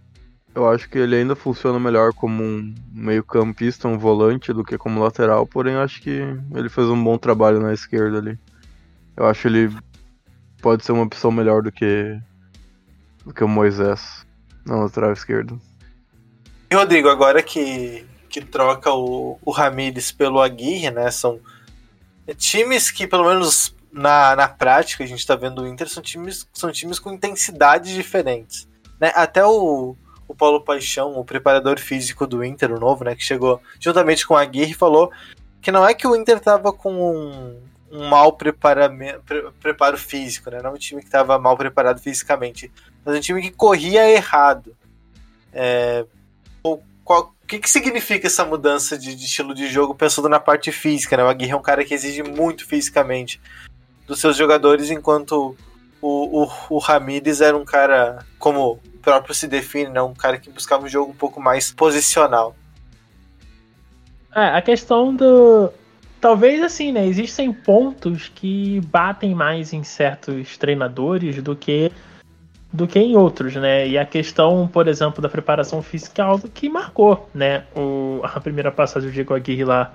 [0.55, 5.03] Eu acho que ele ainda funciona melhor como um meio-campista, um volante, do que como
[5.03, 6.23] lateral, porém acho que
[6.55, 8.39] ele fez um bom trabalho na esquerda ali.
[9.15, 9.77] Eu acho que ele
[10.63, 12.19] pode ser uma opção melhor do que,
[13.27, 14.27] do que o Moisés.
[14.69, 15.61] Na lateral esquerdo.
[16.71, 21.11] E Rodrigo, agora que, que troca o, o Ramires pelo Aguirre, né?
[21.11, 21.41] São
[22.37, 26.47] times que, pelo menos na, na prática, a gente tá vendo o Inter, são times,
[26.53, 28.69] são times com intensidades diferentes.
[29.01, 29.11] Né?
[29.15, 33.15] Até o, o Paulo Paixão, o preparador físico do Inter, o novo, né?
[33.15, 35.11] Que chegou juntamente com o Aguirre, falou
[35.61, 40.61] que não é que o Inter tava com um, um mau preparo físico, né?
[40.63, 42.71] Não um time que estava mal preparado fisicamente,
[43.09, 44.77] mas um time que corria errado.
[45.51, 46.05] É,
[46.63, 46.79] o
[47.47, 51.25] que, que significa essa mudança de, de, estilo de jogo pensando na parte física, né?
[51.25, 53.41] O Aguirre é um cara que exige muito fisicamente
[54.07, 55.57] dos seus jogadores, enquanto
[56.03, 56.81] o, o, o
[57.43, 60.03] era um cara, como o próprio se define, né?
[60.03, 62.55] Um cara que buscava um jogo um pouco mais posicional.
[64.35, 65.73] É, a questão do,
[66.21, 67.07] Talvez assim, né?
[67.07, 71.93] Existem pontos que batem mais em certos treinadores do que
[72.73, 73.89] do que em outros, né?
[73.89, 77.65] E a questão, por exemplo, da preparação física é algo que marcou, né?
[77.75, 79.93] O, a primeira passagem do Diego Aguirre lá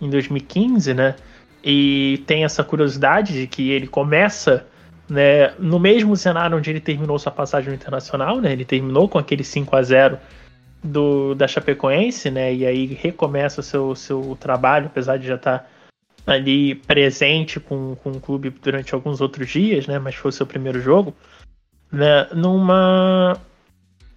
[0.00, 1.14] em 2015, né?
[1.62, 4.66] E tem essa curiosidade de que ele começa
[5.08, 8.52] né, no mesmo cenário onde ele terminou sua passagem no internacional, né?
[8.52, 10.18] Ele terminou com aquele 5 a 0
[10.82, 12.52] do, da Chapecoense, né?
[12.52, 15.58] E aí recomeça o seu, seu trabalho, apesar de já estar
[16.24, 19.98] tá ali presente com, com o clube durante alguns outros dias, né?
[19.98, 21.14] Mas foi o seu primeiro jogo,
[21.90, 22.26] né?
[22.34, 23.36] Numa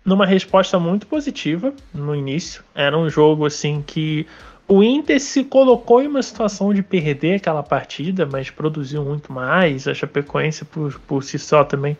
[0.03, 2.63] numa resposta muito positiva no início.
[2.73, 4.25] Era um jogo assim que
[4.67, 9.87] o Inter se colocou em uma situação de perder aquela partida, mas produziu muito mais.
[9.87, 11.95] A Chapecoense por, por si só também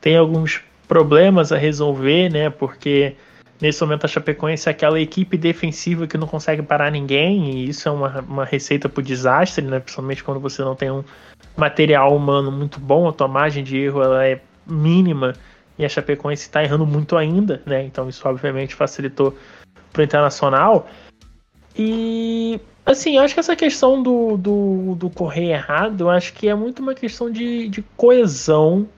[0.00, 2.50] tem alguns problemas a resolver, né?
[2.50, 3.16] Porque
[3.60, 7.88] Nesse momento, a Chapecoense é aquela equipe defensiva que não consegue parar ninguém, e isso
[7.88, 9.80] é uma, uma receita para o desastre, né?
[9.80, 11.02] principalmente quando você não tem um
[11.56, 15.32] material humano muito bom, a tua margem de erro ela é mínima,
[15.78, 17.84] e a Chapecoense está errando muito ainda, né?
[17.84, 19.36] então isso obviamente facilitou
[19.92, 20.88] para o Internacional.
[21.76, 26.48] E Assim, eu acho que essa questão do, do, do correr errado, eu acho que
[26.48, 28.88] é muito uma questão de, de coesão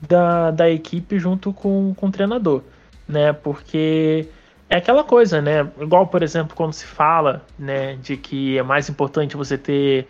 [0.00, 2.62] da, da equipe junto com, com o treinador,
[3.08, 3.32] né?
[3.32, 4.28] Porque
[4.68, 5.68] é aquela coisa, né?
[5.80, 10.06] Igual, por exemplo, quando se fala, né, de que é mais importante você ter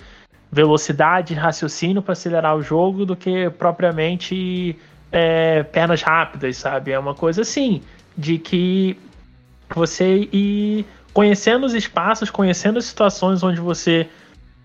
[0.52, 4.78] velocidade raciocínio para acelerar o jogo do que propriamente
[5.12, 6.92] é, pernas rápidas, sabe?
[6.92, 7.82] É uma coisa assim,
[8.16, 8.96] de que
[9.74, 14.08] você ir conhecendo os espaços, conhecendo as situações onde você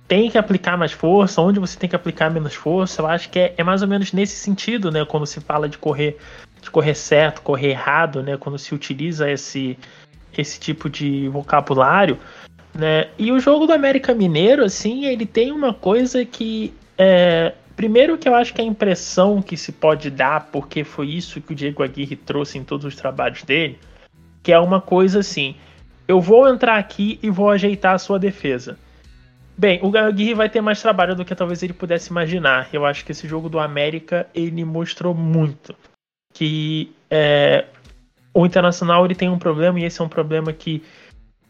[0.08, 3.02] tem que aplicar mais força, onde você tem que aplicar menos força.
[3.02, 5.04] Eu acho que é, é mais ou menos nesse sentido, né?
[5.04, 6.18] Quando se fala de correr,
[6.62, 8.38] de correr certo, correr errado, né?
[8.38, 9.78] Quando se utiliza esse,
[10.38, 12.20] esse tipo de vocabulário,
[12.74, 13.08] né?
[13.18, 18.28] E o jogo do América Mineiro, assim, ele tem uma coisa que é, Primeiro que
[18.28, 21.84] eu acho que a impressão que se pode dar, porque foi isso que o Diego
[21.84, 23.78] Aguirre trouxe em todos os trabalhos dele,
[24.42, 25.56] que é uma coisa assim,
[26.08, 28.78] eu vou entrar aqui e vou ajeitar a sua defesa.
[29.58, 32.70] Bem, o Aguirre vai ter mais trabalho do que talvez ele pudesse imaginar.
[32.72, 35.76] Eu acho que esse jogo do América, ele mostrou muito
[36.36, 37.66] que é,
[38.34, 40.84] o Internacional ele tem um problema, e esse é um problema que,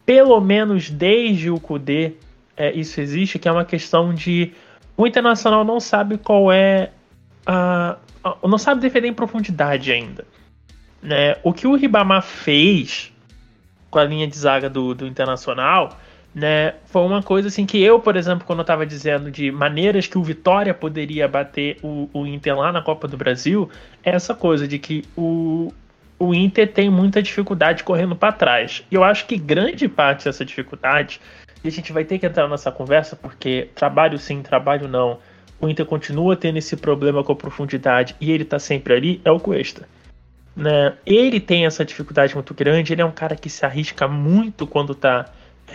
[0.06, 2.14] pelo menos desde o Kudê,
[2.56, 4.54] é, isso existe, que é uma questão de
[4.97, 6.91] o Internacional não sabe qual é
[7.45, 10.25] a, a, não sabe defender em profundidade ainda.
[11.01, 11.38] Né?
[11.43, 13.12] O que o Ribamar fez
[13.89, 15.97] com a linha de zaga do, do Internacional
[16.36, 20.05] né, foi uma coisa assim que eu, por exemplo, quando eu estava dizendo de maneiras
[20.05, 23.69] que o Vitória poderia bater o, o Inter lá na Copa do Brasil,
[24.03, 25.71] é essa coisa de que o,
[26.19, 28.84] o Inter tem muita dificuldade correndo para trás.
[28.91, 31.21] E eu acho que grande parte dessa dificuldade
[31.65, 35.17] e a gente vai ter que entrar nessa conversa porque trabalho sim, trabalho não.
[35.60, 39.32] O Inter continua tendo esse problema com a profundidade e ele tá sempre ali, é
[39.32, 39.89] o Cuesta.
[40.56, 40.93] Né?
[41.06, 44.93] Ele tem essa dificuldade muito grande, ele é um cara que se arrisca muito quando
[44.93, 45.25] tá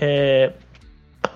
[0.00, 0.52] é,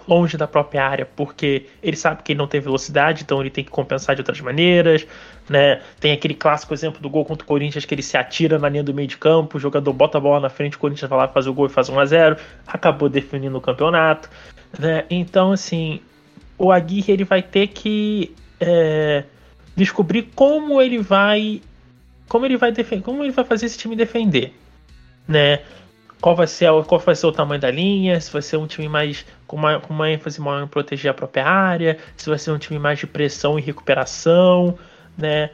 [0.06, 3.64] longe da própria área, porque ele sabe que ele não tem velocidade, então ele tem
[3.64, 5.06] que compensar de outras maneiras.
[5.48, 5.80] Né?
[6.00, 8.82] Tem aquele clássico exemplo do gol contra o Corinthians que ele se atira na linha
[8.82, 11.28] do meio de campo, o jogador bota a bola na frente, o Corinthians vai lá
[11.28, 12.36] faz o gol e faz 1 a 0
[12.66, 14.28] acabou definindo o campeonato.
[14.78, 15.04] Né?
[15.10, 16.00] Então, assim,
[16.58, 19.24] o Aguirre ele vai ter que é,
[19.76, 21.60] descobrir como ele vai
[22.28, 24.54] como ele vai defender, como ele vai fazer esse time defender,
[25.28, 25.60] né?
[26.24, 28.88] qual vai ser qual vai ser o tamanho da linha, se vai ser um time
[28.88, 32.50] mais com uma, com uma ênfase maior em proteger a própria área, se vai ser
[32.50, 34.76] um time mais de pressão e recuperação,
[35.16, 35.50] né?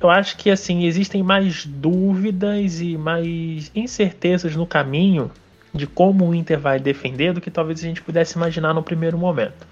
[0.00, 5.30] Eu acho que assim existem mais dúvidas e mais incertezas no caminho
[5.72, 9.16] de como o Inter vai defender do que talvez a gente pudesse imaginar no primeiro
[9.16, 9.64] momento.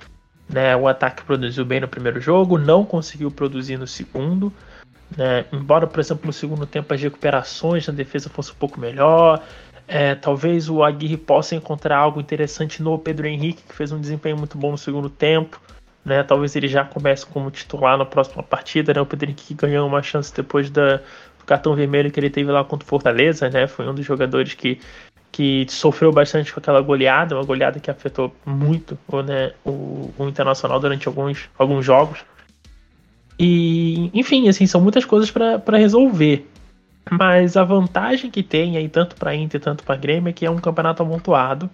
[0.48, 4.52] Né, o ataque produziu bem no primeiro jogo, não conseguiu produzir no segundo.
[5.16, 9.42] Né, embora, por exemplo, no segundo tempo as recuperações na defesa fossem um pouco melhor,
[9.86, 14.36] é, talvez o Aguirre possa encontrar algo interessante no Pedro Henrique, que fez um desempenho
[14.36, 15.60] muito bom no segundo tempo.
[16.04, 16.22] Né?
[16.22, 18.92] Talvez ele já comece como titular na próxima partida.
[18.94, 19.00] Né?
[19.00, 22.64] O Pedro Henrique ganhou uma chance depois da, do cartão vermelho que ele teve lá
[22.64, 23.48] contra o Fortaleza.
[23.48, 23.66] Né?
[23.66, 24.80] Foi um dos jogadores que,
[25.30, 30.80] que sofreu bastante com aquela goleada, uma goleada que afetou muito né, o, o Internacional
[30.80, 32.24] durante alguns, alguns jogos.
[33.38, 36.46] E, enfim, assim, são muitas coisas para resolver.
[37.10, 40.50] Mas a vantagem que tem aí, tanto para Inter tanto para Grêmio, é que é
[40.50, 41.68] um campeonato amontoado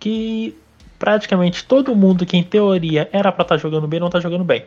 [0.00, 0.56] que
[0.98, 4.44] praticamente todo mundo que em teoria era para estar tá jogando bem não está jogando
[4.44, 4.64] bem.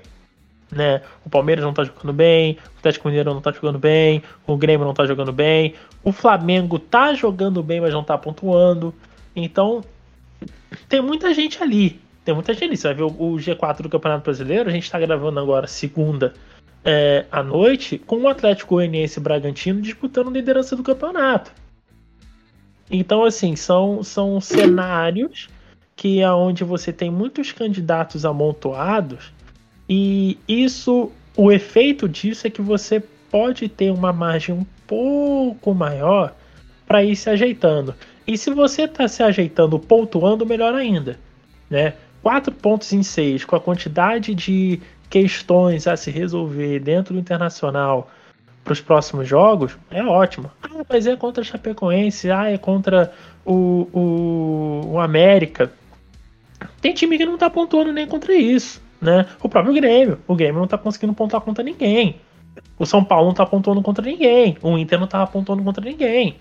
[0.72, 1.02] Né?
[1.26, 4.84] O Palmeiras não está jogando bem, o Atlético Mineiro não está jogando bem, o Grêmio
[4.84, 8.93] não está jogando bem, o Flamengo está jogando bem, mas não está pontuando.
[9.36, 9.84] Então,
[10.89, 12.00] tem muita gente ali.
[12.26, 12.78] Tem muita gente ali.
[12.78, 16.34] Você vai ver o G4 do Campeonato Brasileiro, a gente está gravando agora segunda
[16.89, 21.52] é, à noite com o Atlético Goianiense e Bragantino disputando liderança do campeonato.
[22.89, 25.50] Então, assim, são, são cenários
[25.97, 29.34] que é onde você tem muitos candidatos amontoados
[29.89, 36.34] e isso, o efeito disso é que você pode ter uma margem um pouco maior
[36.88, 37.93] para ir se ajeitando.
[38.26, 41.19] E se você está se ajeitando pontuando, melhor ainda.
[41.69, 41.95] Né?
[42.21, 48.10] Quatro pontos em seis, com a quantidade de questões a se resolver dentro do internacional
[48.63, 50.52] para os próximos jogos, é ótimo.
[50.62, 53.13] Ah, mas é contra a Chapecoense, ah, é contra
[53.46, 55.72] o, o, o América.
[56.82, 59.26] Tem time que não está pontuando nem contra isso, né?
[59.41, 60.20] O próprio Grêmio.
[60.28, 62.20] O Grêmio não está conseguindo pontuar contra ninguém.
[62.78, 64.58] O São Paulo não está pontuando contra ninguém.
[64.62, 66.36] O Inter não está pontuando contra ninguém.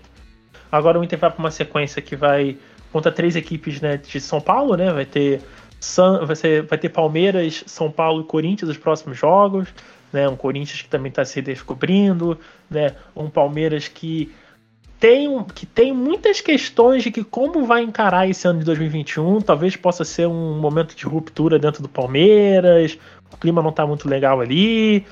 [0.71, 2.57] Agora o Inter vai para uma sequência que vai
[2.91, 4.91] contra três equipes né, de São Paulo, né?
[4.91, 5.41] Vai ter
[5.79, 9.67] San, vai, ser, vai ter Palmeiras, São Paulo e Corinthians os próximos jogos.
[10.11, 14.33] Né, um Corinthians que também está se descobrindo, né, um Palmeiras que
[14.99, 19.41] tem, que tem muitas questões de que como vai encarar esse ano de 2021.
[19.41, 22.97] Talvez possa ser um momento de ruptura dentro do Palmeiras.
[23.31, 25.05] O clima não está muito legal ali,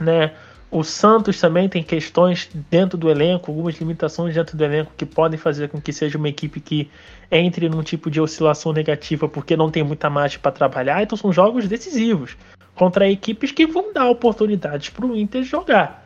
[0.00, 0.32] né?
[0.74, 5.38] O Santos também tem questões dentro do elenco, algumas limitações dentro do elenco que podem
[5.38, 6.90] fazer com que seja uma equipe que
[7.30, 11.00] entre num tipo de oscilação negativa porque não tem muita margem para trabalhar.
[11.00, 12.36] Então são jogos decisivos
[12.74, 16.04] contra equipes que vão dar oportunidades para o Inter jogar.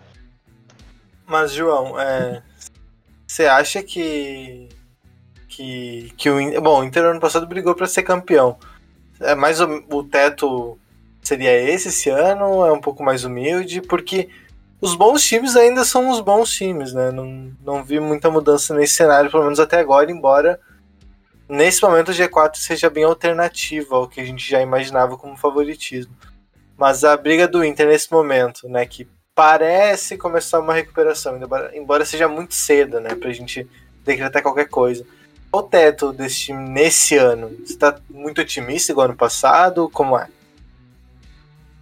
[1.26, 2.42] Mas, João, é,
[3.26, 4.68] você acha que.
[5.48, 8.58] que, que o, bom, o Inter ano passado brigou para ser campeão.
[9.18, 10.78] É mais o, o teto
[11.22, 12.66] seria esse esse ano?
[12.66, 13.80] É um pouco mais humilde?
[13.80, 14.28] Porque
[14.80, 17.10] os bons times ainda são os bons times, né?
[17.10, 20.60] Não, não vi muita mudança nesse cenário, pelo menos até agora, embora
[21.48, 26.14] nesse momento o G4 seja bem alternativa ao que a gente já imaginava como favoritismo.
[26.76, 31.40] Mas a briga do Inter nesse momento, né, que parece começar uma recuperação,
[31.74, 33.68] embora seja muito cedo, né, pra gente
[34.04, 35.04] decretar qualquer coisa.
[35.50, 39.88] O teto desse time nesse ano, você tá muito otimista igual ano passado?
[39.90, 40.28] Como é?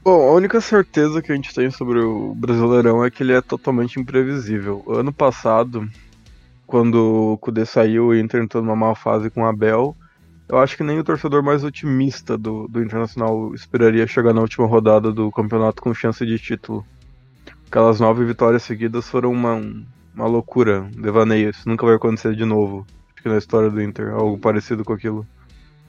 [0.06, 3.40] Bom, a única certeza que a gente tem sobre o Brasileirão é que ele é
[3.40, 4.84] totalmente imprevisível.
[4.86, 5.84] Ano passado,
[6.64, 9.96] quando o Kudê saiu e o Inter entrou numa má fase com o Abel,
[10.48, 14.64] eu acho que nem o torcedor mais otimista do, do Internacional esperaria chegar na última
[14.64, 16.86] rodada do campeonato com chance de título.
[17.66, 19.60] Aquelas nove vitórias seguidas foram uma,
[20.14, 21.50] uma loucura, um devaneio.
[21.50, 22.86] Isso nunca vai acontecer de novo.
[23.12, 25.26] Acho que na história do Inter, algo parecido com aquilo.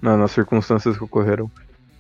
[0.02, 1.52] Na, nas circunstâncias que ocorreram.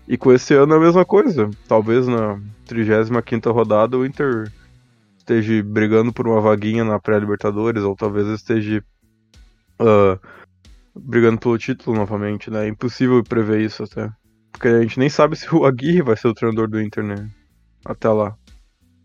[0.07, 1.49] E com esse ano é a mesma coisa.
[1.67, 4.51] Talvez na 35 rodada o Inter
[5.17, 8.81] esteja brigando por uma vaguinha na pré-Libertadores, ou talvez esteja
[9.81, 10.17] uh,
[10.95, 12.65] brigando pelo título novamente, né?
[12.65, 14.09] É impossível prever isso até.
[14.53, 17.29] Porque a gente nem sabe se o Aguirre vai ser o treinador do Inter, né?
[17.83, 18.35] Até lá.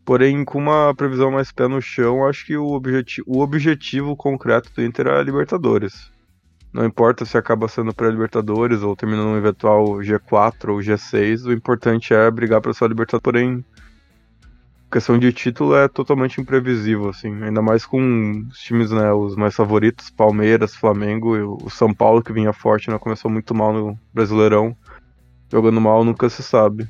[0.05, 4.73] Porém, com uma previsão mais pé no chão, acho que o, objeti o objetivo concreto
[4.73, 6.12] do Inter é a Libertadores.
[6.73, 12.15] Não importa se acaba sendo pré-Libertadores ou terminando um eventual G4 ou G6, o importante
[12.15, 13.23] é brigar para sua Libertadores.
[13.23, 13.65] Porém,
[14.91, 17.43] questão de título é totalmente imprevisível, assim.
[17.43, 22.33] Ainda mais com os times, né, os mais favoritos, Palmeiras, Flamengo o São Paulo, que
[22.33, 24.75] vinha forte, né, começou muito mal no Brasileirão.
[25.51, 26.89] Jogando mal nunca se sabe.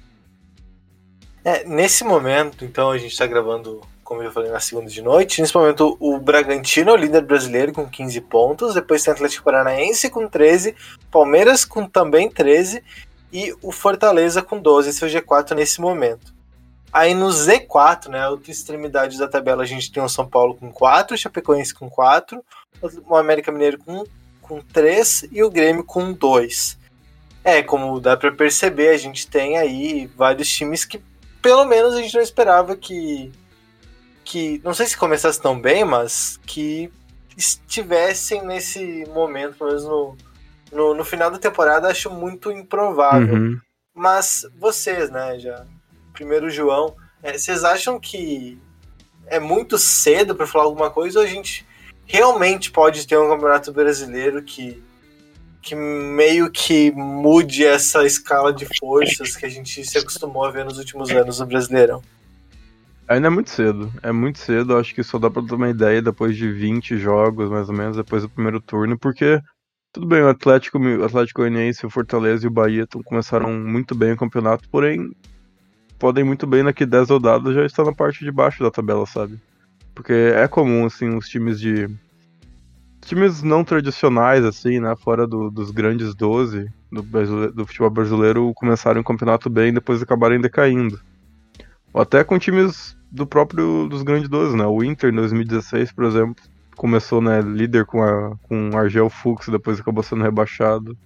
[1.44, 5.40] É, nesse momento, então, a gente está gravando, como eu falei, na segunda de noite.
[5.40, 8.74] Nesse momento, o Bragantino é o líder brasileiro com 15 pontos.
[8.74, 10.74] Depois tem o Atlético Paranaense com 13,
[11.10, 12.82] Palmeiras com também 13
[13.32, 14.90] e o Fortaleza com 12.
[14.90, 16.34] Esse é o G4 nesse momento.
[16.92, 20.70] Aí no Z4, né, outra extremidade da tabela, a gente tem o São Paulo com
[20.70, 22.44] 4, o Chapecoense com 4,
[23.08, 24.04] o América Mineiro com,
[24.42, 26.78] com 3 e o Grêmio com 2.
[27.44, 31.02] É, como dá para perceber, a gente tem aí vários times que
[31.42, 33.32] pelo menos a gente não esperava que.
[34.24, 36.90] Que não sei se começasse tão bem, mas que
[37.36, 40.16] estivessem nesse momento, pelo menos no,
[40.72, 43.34] no, no final da temporada, acho muito improvável.
[43.34, 43.60] Uhum.
[43.94, 45.66] Mas vocês, né, já.
[46.12, 48.58] Primeiro, João, é, vocês acham que
[49.26, 51.66] é muito cedo para falar alguma coisa ou a gente
[52.04, 54.82] realmente pode ter um campeonato brasileiro que
[55.62, 60.64] que meio que mude essa escala de forças que a gente se acostumou a ver
[60.64, 62.02] nos últimos anos no Brasileirão.
[63.12, 66.00] Ainda é muito cedo, é muito cedo, acho que só dá pra ter uma ideia
[66.00, 69.38] depois de 20 jogos, mais ou menos, depois do primeiro turno, porque
[69.92, 73.94] tudo bem, o Atlético, o Atlético Goianiense, o Fortaleza e o Bahia tão, começaram muito
[73.94, 75.14] bem o campeonato, porém
[75.98, 79.38] podem muito bem daqui 10 rodadas já estar na parte de baixo da tabela, sabe?
[79.94, 81.90] Porque é comum, assim, os times de
[83.02, 84.96] times não tradicionais, assim, né?
[84.96, 87.02] Fora do, dos grandes 12 do,
[87.52, 90.98] do futebol brasileiro começaram o campeonato bem e depois acabarem decaindo.
[91.92, 94.64] Ou até com times do próprio dos grandes 12, né?
[94.64, 96.42] O Inter em 2016, por exemplo,
[96.74, 100.96] começou né, líder com, a, com Argel Fux, depois acabou sendo rebaixado.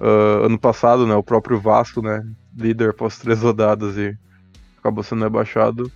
[0.00, 4.16] Uh, ano passado, né, o próprio Vasco, né, líder após três rodadas e
[4.78, 5.92] acabou sendo rebaixado.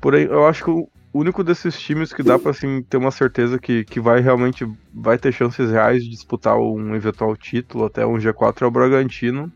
[0.00, 3.12] Porém, eu acho que o, o único desses times que dá para assim, ter uma
[3.12, 8.04] certeza que, que vai realmente vai ter chances reais de disputar um eventual título, até
[8.04, 9.50] um G4 é o Bragantino,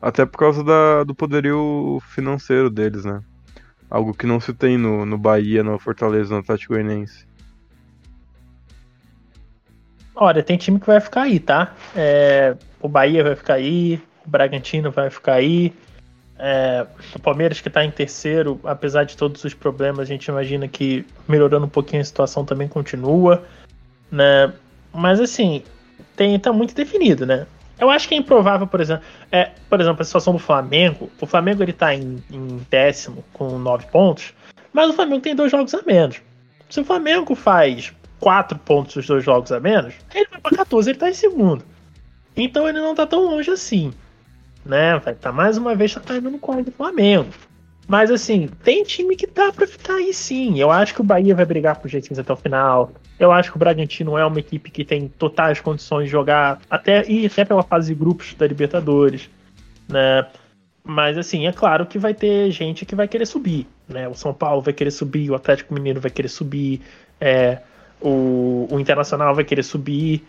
[0.00, 3.22] até por causa da, do poderio financeiro deles, né?
[3.90, 7.26] Algo que não se tem no, no Bahia, no Fortaleza, no Atlético Goianiense.
[10.14, 11.74] Olha, tem time que vai ficar aí, tá?
[11.96, 15.72] É, o Bahia vai ficar aí, o Bragantino vai ficar aí,
[16.42, 20.66] é, o Palmeiras que está em terceiro, apesar de todos os problemas, a gente imagina
[20.66, 23.44] que melhorando um pouquinho a situação também continua,
[24.10, 24.50] né?
[24.90, 25.62] Mas assim,
[26.16, 27.46] tem tá muito definido, né?
[27.80, 31.10] Eu acho que é improvável, por exemplo, é, por exemplo, a situação do Flamengo.
[31.20, 34.34] O Flamengo ele tá em, em décimo com nove pontos,
[34.72, 36.20] mas o Flamengo tem dois jogos a menos.
[36.68, 40.90] Se o Flamengo faz 4 pontos os dois jogos a menos, ele vai para 14,
[40.90, 41.64] ele tá em segundo.
[42.36, 43.92] Então ele não tá tão longe assim.
[44.64, 44.98] Né?
[44.98, 47.30] Vai tá, mais uma vez tá caindo no colo do Flamengo.
[47.88, 50.60] Mas assim, tem time que dá pra ficar aí sim.
[50.60, 52.92] Eu acho que o Bahia vai brigar pro G15 até o final.
[53.20, 57.06] Eu acho que o Bragantino é uma equipe que tem totais condições de jogar até
[57.06, 59.28] e até pela fase de grupos da Libertadores,
[59.86, 60.26] né?
[60.82, 64.08] Mas assim, é claro que vai ter gente que vai querer subir, né?
[64.08, 66.80] O São Paulo vai querer subir, o Atlético Mineiro vai querer subir,
[67.20, 67.58] é,
[68.00, 70.26] o, o Internacional vai querer subir.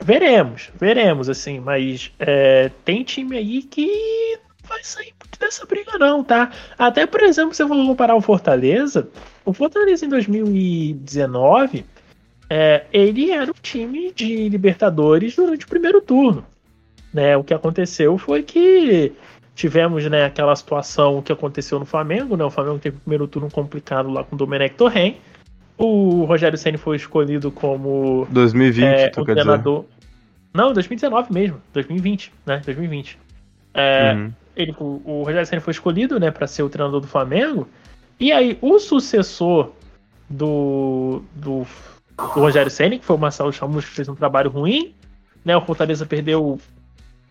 [0.00, 4.38] Veremos, veremos, assim, mas é, tem time aí que
[4.68, 6.50] vai sair dessa briga, não, tá?
[6.78, 9.08] Até, por exemplo, se eu for comparar o Fortaleza,
[9.44, 11.84] o Fortaleza em 2019,
[12.48, 16.44] é, ele era um time de Libertadores durante o primeiro turno.
[17.12, 17.36] Né?
[17.36, 19.12] O que aconteceu foi que
[19.54, 22.44] tivemos né, aquela situação que aconteceu no Flamengo, né?
[22.44, 25.16] O Flamengo teve o primeiro turno complicado lá com o Domenech Torren.
[25.76, 29.82] O Rogério Senna foi escolhido como 2020, é, o treinador.
[29.82, 29.94] Dizer.
[30.54, 32.62] Não, 2019 mesmo, 2020, né?
[32.64, 33.18] 2020.
[33.74, 34.32] É, uhum.
[34.56, 37.68] Ele, o, Rogério Senna foi escolhido, né, para ser o treinador do Flamengo.
[38.18, 39.70] E aí o sucessor
[40.28, 41.66] do, do,
[42.16, 44.94] do Rogério Senna, que foi o Marcelo Chamus, que fez um trabalho ruim,
[45.44, 45.56] né?
[45.56, 46.58] O Fortaleza perdeu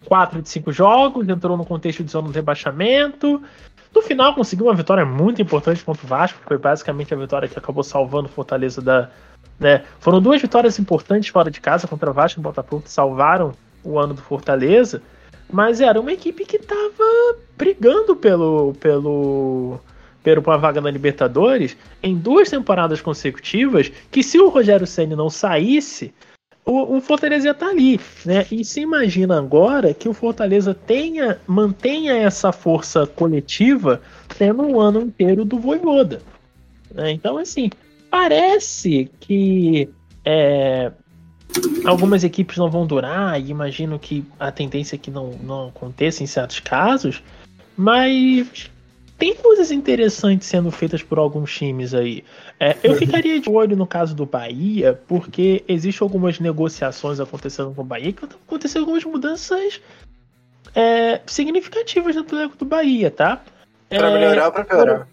[0.06, 3.42] 4 de 5 jogos, entrou no contexto de zona de rebaixamento.
[3.94, 7.48] No final conseguiu uma vitória muito importante contra o Vasco, que foi basicamente a vitória
[7.48, 9.10] que acabou salvando o Fortaleza da.
[9.60, 9.84] Né?
[10.00, 13.54] Foram duas vitórias importantes fora de casa contra o Vasco e o Botafogo que salvaram
[13.84, 15.02] o ano do Fortaleza,
[15.52, 19.80] mas era uma equipe que estava brigando pelo, pelo,
[20.24, 25.30] pelo uma vaga na Libertadores em duas temporadas consecutivas, que se o Rogério Ceni não
[25.30, 26.14] saísse,
[26.66, 28.46] o, o, Fortaleza ia estar tá ali, né?
[28.52, 34.00] E se imagina agora que o Fortaleza tenha, mantenha essa força coletiva
[34.38, 36.22] tendo um ano inteiro do Voivoda.
[36.94, 37.12] Né?
[37.12, 37.70] Então, assim,
[38.12, 39.90] parece que
[40.24, 40.92] é,
[41.86, 46.24] algumas equipes não vão durar, e imagino que a tendência é que não, não aconteça
[46.24, 47.22] em certos casos,
[47.76, 48.70] mas
[49.18, 52.24] tem coisas interessantes sendo feitas por alguns times aí.
[52.60, 57.82] É, eu ficaria de olho no caso do Bahia, porque existem algumas negociações acontecendo com
[57.82, 59.80] o Bahia que aconteceram algumas mudanças
[60.74, 63.44] é, significativas dentro do elenco do Bahia, tá?
[63.90, 65.08] Pra é, melhorar ou pra piorar?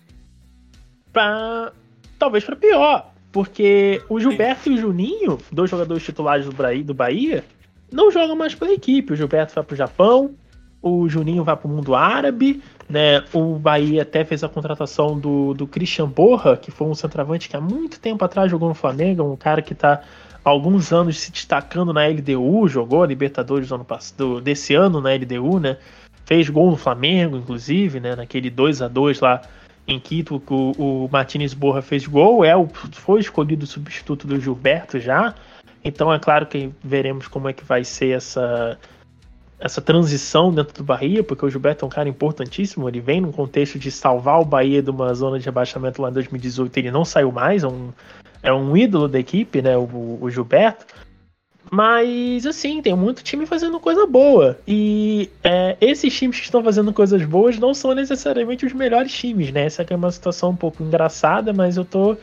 [1.13, 1.73] Pra,
[2.19, 7.45] talvez pra pior, porque o Gilberto e o Juninho, dois jogadores titulares do Bahia,
[7.91, 9.13] não jogam mais pela equipe.
[9.13, 10.35] O Gilberto vai pro Japão,
[10.81, 15.67] o Juninho vai pro mundo árabe, né, o Bahia até fez a contratação do, do
[15.67, 19.37] Christian Borra, que foi um centroavante que há muito tempo atrás jogou no Flamengo, um
[19.37, 20.01] cara que está
[20.45, 25.01] há alguns anos se destacando na LDU, jogou a Libertadores do ano passado, desse ano
[25.01, 25.77] na LDU, né?
[26.25, 28.15] Fez gol no Flamengo, inclusive, né?
[28.15, 29.43] Naquele 2 a 2 lá
[29.89, 34.39] em Quito, o, o Martinez Borra fez gol, é o, foi escolhido o substituto do
[34.39, 35.35] Gilberto já.
[35.83, 38.79] Então é claro que veremos como é que vai ser essa
[39.61, 43.33] essa transição dentro do Bahia, porque o Gilberto é um cara importantíssimo, ele vem num
[43.33, 47.05] contexto de salvar o Bahia de uma zona de rebaixamento lá em 2018, ele não
[47.05, 47.91] saiu mais, é um,
[48.41, 50.87] é um ídolo da equipe, né, o, o Gilberto.
[51.71, 54.59] Mas, assim, tem muito time fazendo coisa boa.
[54.67, 59.53] E é, esses times que estão fazendo coisas boas não são necessariamente os melhores times,
[59.53, 59.67] né?
[59.67, 62.17] Essa é uma situação um pouco engraçada, mas eu tô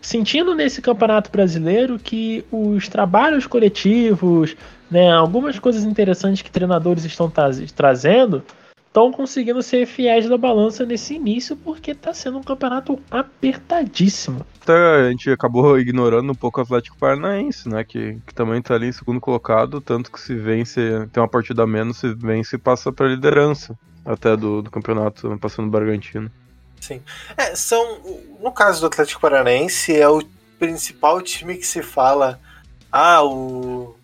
[0.00, 4.56] sentindo nesse campeonato brasileiro que os trabalhos coletivos,
[4.90, 8.42] né, algumas coisas interessantes que treinadores estão tra trazendo
[8.92, 14.44] estão conseguindo ser fiéis da balança nesse início porque está sendo um campeonato apertadíssimo.
[14.60, 18.74] Até a gente acabou ignorando um pouco o Atlético Paranaense, né, que, que também está
[18.74, 22.56] ali em segundo colocado, tanto que se vence, tem uma partida a menos, se vence
[22.56, 26.30] e passa para a liderança até do, do campeonato, passando o Bragantino.
[26.78, 27.00] Sim.
[27.34, 27.98] É, são,
[28.42, 30.22] no caso do Atlético Paranaense, é o
[30.58, 32.38] principal time que se fala,
[32.90, 33.96] ah, o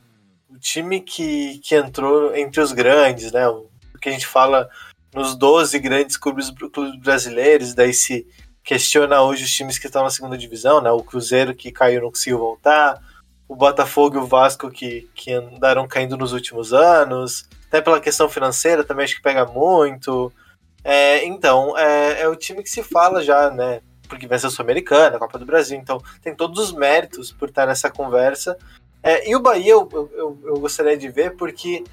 [0.61, 3.47] time que, que entrou entre os grandes, né?
[3.49, 3.67] O
[3.99, 4.69] que a gente fala
[5.15, 8.27] nos 12 grandes clubes, clubes brasileiros, daí se
[8.63, 10.91] questiona hoje os times que estão na segunda divisão, né?
[10.91, 13.01] O Cruzeiro que caiu não conseguiu voltar,
[13.49, 18.29] o Botafogo e o Vasco que, que andaram caindo nos últimos anos, até pela questão
[18.29, 20.31] financeira também acho que pega muito.
[20.85, 23.81] É, então, é, é, o time que se fala já, né?
[24.09, 27.67] Porque venceu a Sul-Americana, a Copa do Brasil, então tem todos os méritos por estar
[27.67, 28.57] nessa conversa.
[29.03, 31.85] É, e o Bahia eu, eu, eu, gostaria de ver porque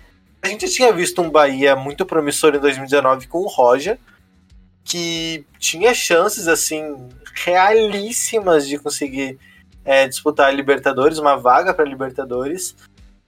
[0.46, 3.98] a gente tinha visto um Bahia muito promissor em 2019 com o Roger,
[4.84, 9.40] que tinha chances assim realíssimas de conseguir
[9.84, 12.76] é, disputar a Libertadores, uma vaga para Libertadores.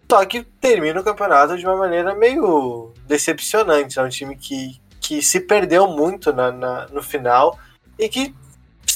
[0.10, 3.98] Só que termina o campeonato de uma maneira meio decepcionante.
[3.98, 7.58] É um time que, que se perdeu muito na, na no final
[7.98, 8.34] e que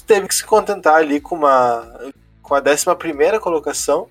[0.06, 2.12] teve que se contentar ali com uma
[2.44, 4.08] com a 11 colocação,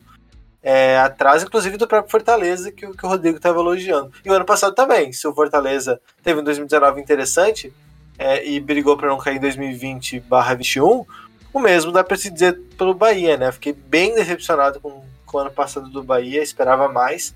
[0.62, 4.12] é, atrás, inclusive, do próprio Fortaleza, que, que o Rodrigo estava elogiando.
[4.24, 7.72] E o ano passado também, se o Fortaleza teve um 2019 interessante
[8.18, 11.06] é, e brigou para não cair em 2020/21,
[11.52, 13.50] o mesmo dá para se dizer pelo Bahia, né?
[13.50, 17.34] Fiquei bem decepcionado com, com o ano passado do Bahia, esperava mais.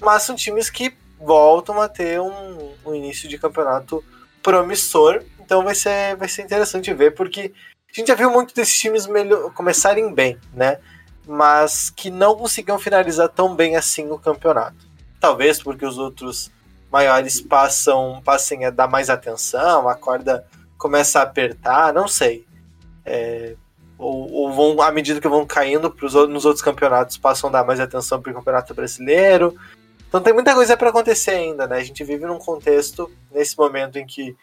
[0.00, 4.04] Mas são times que voltam a ter um, um início de campeonato
[4.42, 5.22] promissor.
[5.40, 7.52] Então vai ser, vai ser interessante ver, porque
[7.88, 10.78] a gente já viu muito desses times melhor, começarem bem, né?
[11.26, 14.86] Mas que não conseguiam finalizar tão bem assim o campeonato.
[15.20, 16.50] Talvez porque os outros
[16.90, 20.46] maiores passam passem a dar mais atenção, a corda
[20.78, 22.46] começa a apertar, não sei.
[23.04, 23.56] É,
[23.98, 27.64] ou, ou, vão, à medida que vão caindo pros, nos outros campeonatos, passam a dar
[27.64, 29.56] mais atenção para o campeonato brasileiro.
[30.08, 31.76] Então tem muita coisa para acontecer ainda, né?
[31.76, 34.36] A gente vive num contexto, nesse momento em que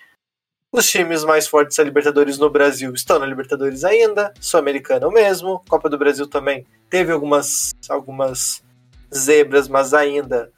[0.73, 5.63] os times mais fortes da Libertadores no Brasil estão na Libertadores ainda, Sul-Americana o mesmo,
[5.69, 8.63] Copa do Brasil também teve algumas, algumas
[9.15, 10.51] zebras, mas ainda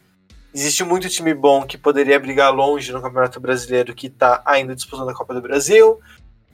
[0.53, 5.09] existe muito time bom que poderia brigar longe no Campeonato Brasileiro que está ainda disputando
[5.09, 5.99] a Copa do Brasil.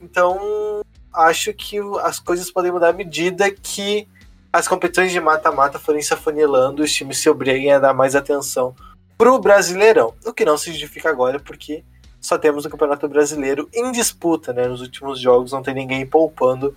[0.00, 0.82] Então,
[1.14, 4.08] acho que as coisas podem mudar à medida que
[4.52, 8.74] as competições de mata-mata forem se afunilando, os times se obriguem a dar mais atenção
[9.16, 10.14] pro Brasileirão.
[10.26, 11.84] O que não se justifica agora, porque
[12.22, 14.68] só temos o Campeonato Brasileiro em disputa, né?
[14.68, 16.74] Nos últimos jogos não tem ninguém poupando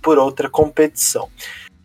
[0.00, 1.28] por outra competição.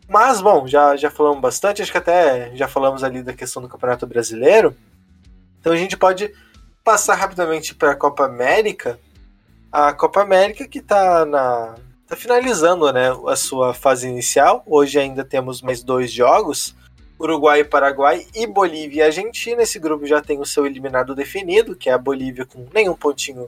[0.07, 3.67] Mas, bom, já, já falamos bastante, acho que até já falamos ali da questão do
[3.67, 4.73] Campeonato Brasileiro.
[5.59, 6.33] Então a gente pode
[6.81, 8.97] passar rapidamente para a Copa América.
[9.69, 11.75] A Copa América que está na
[12.07, 14.63] tá finalizando né, a sua fase inicial.
[14.65, 16.73] Hoje ainda temos mais dois jogos.
[17.19, 19.61] Uruguai, Paraguai e Bolívia e Argentina.
[19.61, 23.47] Esse grupo já tem o seu eliminado definido, que é a Bolívia com nenhum pontinho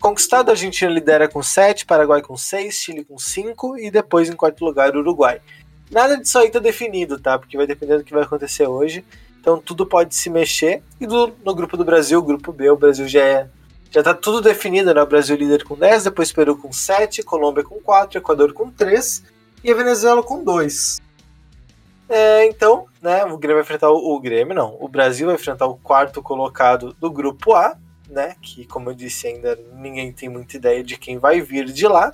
[0.00, 0.48] conquistado.
[0.48, 4.64] A Argentina lidera com 7, Paraguai com 6, Chile com 5 e depois em quarto
[4.64, 5.40] lugar Uruguai.
[5.90, 7.38] Nada disso aí tá definido, tá?
[7.38, 9.04] Porque vai depender do que vai acontecer hoje.
[9.40, 10.82] Então tudo pode se mexer.
[11.00, 13.48] E do, no grupo do Brasil, grupo B, o Brasil já é.
[13.90, 15.02] Já tá tudo definido, né?
[15.02, 19.22] O Brasil líder com 10, depois Peru com 7, Colômbia com 4, Equador com 3
[19.64, 20.98] e a Venezuela com 2.
[22.08, 24.76] É, então, né, o Grêmio vai enfrentar o, o, Grêmio, não.
[24.80, 27.76] O Brasil vai enfrentar o quarto colocado do grupo A,
[28.08, 28.34] né?
[28.40, 32.12] Que, como eu disse, ainda ninguém tem muita ideia de quem vai vir de lá.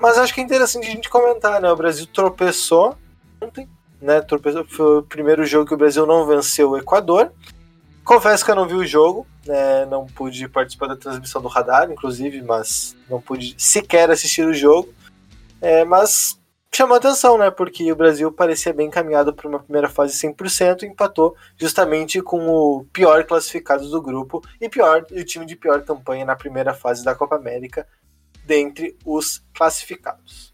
[0.00, 1.70] Mas acho que é interessante a gente comentar, né?
[1.70, 2.96] O Brasil tropeçou
[3.40, 3.68] ontem,
[4.00, 4.22] né?
[4.22, 7.30] Tropeçou, foi o primeiro jogo que o Brasil não venceu o Equador.
[8.04, 9.84] Confesso que eu não vi o jogo, né?
[9.86, 14.92] Não pude participar da transmissão do radar, inclusive, mas não pude sequer assistir o jogo.
[15.60, 16.40] É, mas
[16.74, 17.50] chamou atenção, né?
[17.50, 22.48] Porque o Brasil parecia bem encaminhado para uma primeira fase 100% e empatou justamente com
[22.48, 27.04] o pior classificado do grupo e pior o time de pior campanha na primeira fase
[27.04, 27.86] da Copa América
[28.44, 30.52] dentre os classificados.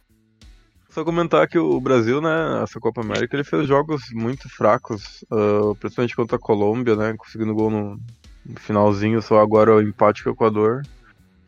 [0.90, 5.74] Só comentar que o Brasil, né, essa Copa América, ele fez jogos muito fracos, uh,
[5.76, 8.00] principalmente contra a Colômbia, né, conseguindo gol no,
[8.56, 10.82] finalzinho, só agora o empate com o Equador.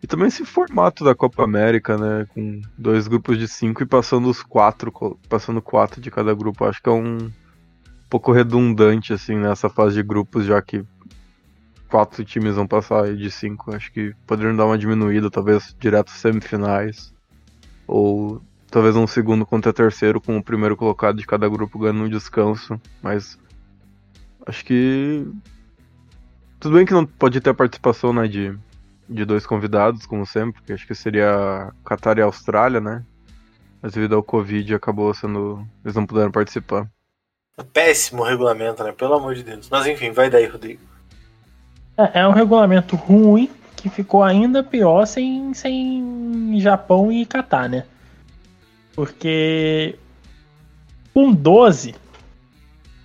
[0.02, 2.26] E também esse formato da Copa América, né?
[2.32, 6.64] Com dois grupos de cinco e passando os quatro, passando quatro de cada grupo.
[6.64, 7.30] Acho que é um
[8.08, 10.84] pouco redundante, assim, nessa fase de grupos, já que
[11.88, 13.74] quatro times vão passar de cinco.
[13.74, 17.12] Acho que poderiam dar uma diminuída, talvez direto semifinais.
[17.86, 18.40] Ou
[18.70, 22.80] talvez um segundo contra terceiro, com o primeiro colocado de cada grupo ganhando um descanso.
[23.02, 23.38] Mas
[24.46, 25.26] acho que.
[26.58, 28.56] Tudo bem que não pode ter a participação né, de
[29.10, 33.04] de dois convidados, como sempre, que acho que seria Qatar e Austrália, né?
[33.82, 35.66] Mas devido ao Covid acabou sendo.
[35.84, 36.88] Eles não puderam participar.
[37.72, 38.92] Péssimo regulamento, né?
[38.92, 39.68] Pelo amor de Deus.
[39.68, 40.80] Mas enfim, vai daí, Rodrigo.
[41.96, 47.84] É, é um regulamento ruim que ficou ainda pior sem, sem Japão e Catar, né?
[48.94, 49.98] Porque
[51.12, 51.94] com 12,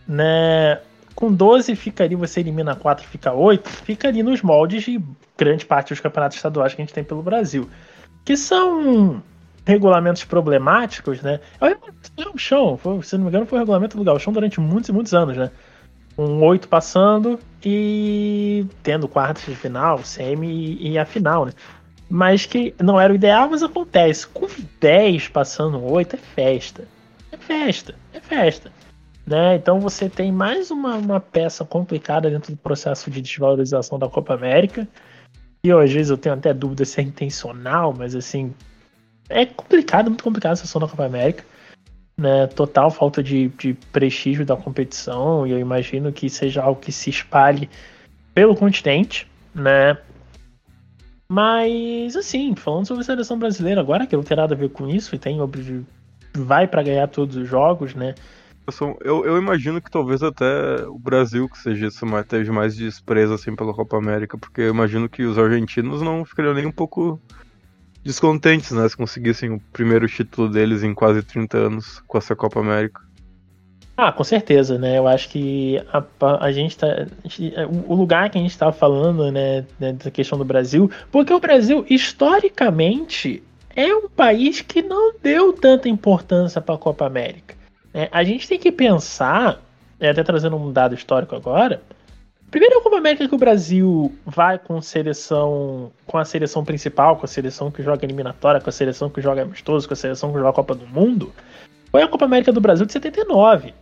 [0.08, 0.82] né?
[1.16, 5.02] Com 12 fica ali, você elimina 4, fica 8, fica ali nos moldes de
[5.38, 7.70] grande parte dos campeonatos estaduais que a gente tem pelo Brasil.
[8.26, 9.24] Que são
[9.66, 11.40] regulamentos problemáticos, né?
[11.62, 14.94] É o chão, se não me engano, foi o regulamento do Galchão durante muitos e
[14.94, 15.52] muitos anos, né?
[16.18, 21.54] Um 8 passando e tendo quartas de final, semi e a final, né?
[22.10, 24.28] Mas que não era o ideal, mas acontece.
[24.28, 24.48] Com
[24.80, 26.88] 10 passando 8 é festa.
[27.32, 28.72] É festa, é festa.
[29.26, 29.56] Né?
[29.56, 34.34] Então você tem mais uma, uma peça complicada dentro do processo de desvalorização da Copa
[34.34, 34.88] América.
[35.64, 38.54] E às vezes eu tenho até dúvida se é intencional, mas assim.
[39.28, 41.44] É complicado, muito complicado a sessão da Copa América.
[42.16, 42.46] Né?
[42.48, 45.48] Total falta de, de prestígio da competição.
[45.48, 47.68] E eu imagino que seja algo que se espalhe
[48.36, 49.98] pelo continente, né?
[51.28, 54.88] Mas, assim, falando sobre a seleção brasileira agora, que não tem nada a ver com
[54.88, 55.40] isso, e tem
[56.38, 58.14] vai para ganhar todos os jogos, né?
[59.02, 63.34] Eu, eu, imagino que talvez até o Brasil que seja isso, mas teve mais desprezo
[63.34, 67.22] assim pela Copa América, porque eu imagino que os argentinos não ficariam nem um pouco
[68.04, 72.60] descontentes, né, se conseguissem o primeiro título deles em quase 30 anos com essa Copa
[72.60, 73.02] América.
[73.98, 74.98] Ah, com certeza, né?
[74.98, 76.04] Eu acho que a,
[76.46, 77.08] a gente tá.
[77.88, 81.40] O lugar que a gente estava falando, né, né, da questão do Brasil, porque o
[81.40, 83.42] Brasil, historicamente,
[83.74, 87.56] é um país que não deu tanta importância para a Copa América.
[87.96, 89.62] É, a gente tem que pensar,
[89.98, 91.82] é, até trazendo um dado histórico agora.
[92.52, 97.28] Primeiro Copa América que o Brasil vai com seleção, com a seleção principal, com a
[97.28, 100.50] seleção que joga eliminatória, com a seleção que joga amistoso, com a seleção que joga
[100.50, 101.34] a Copa do Mundo,
[101.90, 103.74] foi a Copa América do Brasil de 79.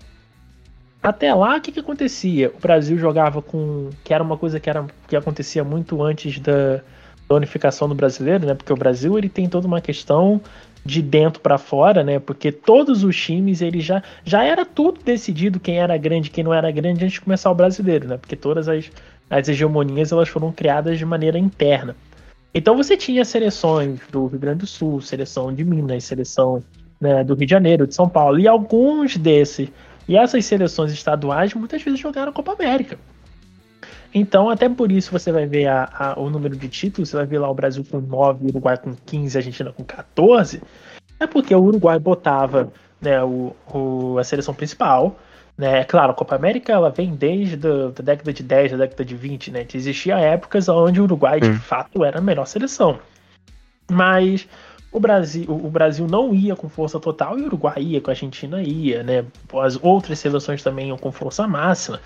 [1.02, 2.52] Até lá, o que, que acontecia?
[2.56, 3.90] O Brasil jogava com.
[4.04, 6.82] que era uma coisa que, era, que acontecia muito antes da,
[7.28, 8.54] da unificação do brasileiro, né?
[8.54, 10.40] Porque o Brasil ele tem toda uma questão
[10.86, 12.20] de dentro para fora, né?
[12.20, 16.54] Porque todos os times ele já já era tudo decidido quem era grande, quem não
[16.54, 18.18] era grande antes de começar o brasileiro, né?
[18.18, 18.92] Porque todas as,
[19.30, 21.96] as hegemonias elas foram criadas de maneira interna.
[22.54, 26.64] Então você tinha seleções do Rio Grande do Sul, seleção de Minas, seleção
[27.02, 29.70] né, do Rio de Janeiro, de São Paulo e alguns desses
[30.08, 32.98] e essas seleções estaduais muitas vezes jogaram Copa América.
[34.14, 37.26] Então, até por isso você vai ver a, a, o número de títulos, você vai
[37.26, 40.62] ver lá o Brasil com 9, o Uruguai com 15, a Argentina com 14.
[41.20, 45.18] É porque o Uruguai botava né, o, o, a seleção principal.
[45.58, 45.80] Né?
[45.80, 49.06] É claro, a Copa América ela vem desde a da década de 10, da década
[49.06, 49.64] de 20, né?
[49.64, 53.00] Que existia épocas onde o Uruguai de fato era a melhor seleção.
[53.92, 54.48] Mas
[54.92, 58.14] o Brasil, o Brasil não ia com força total e o Uruguai ia, com a
[58.14, 59.26] Argentina ia, né?
[59.62, 62.00] As outras seleções também iam com força máxima.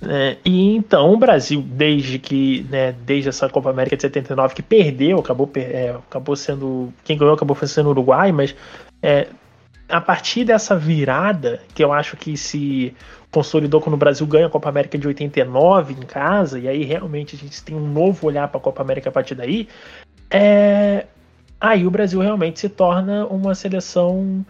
[0.00, 4.62] É, e então o Brasil, desde que, né, desde essa Copa América de 79 que
[4.62, 6.92] perdeu, acabou, é, acabou sendo.
[7.04, 8.54] Quem ganhou acabou sendo o Uruguai, mas
[9.02, 9.26] é,
[9.88, 12.94] a partir dessa virada, que eu acho que se
[13.30, 17.34] consolidou quando o Brasil ganha a Copa América de 89 em casa, e aí realmente
[17.34, 19.68] a gente tem um novo olhar para a Copa América a partir daí,
[20.30, 21.06] é,
[21.60, 24.44] aí o Brasil realmente se torna uma seleção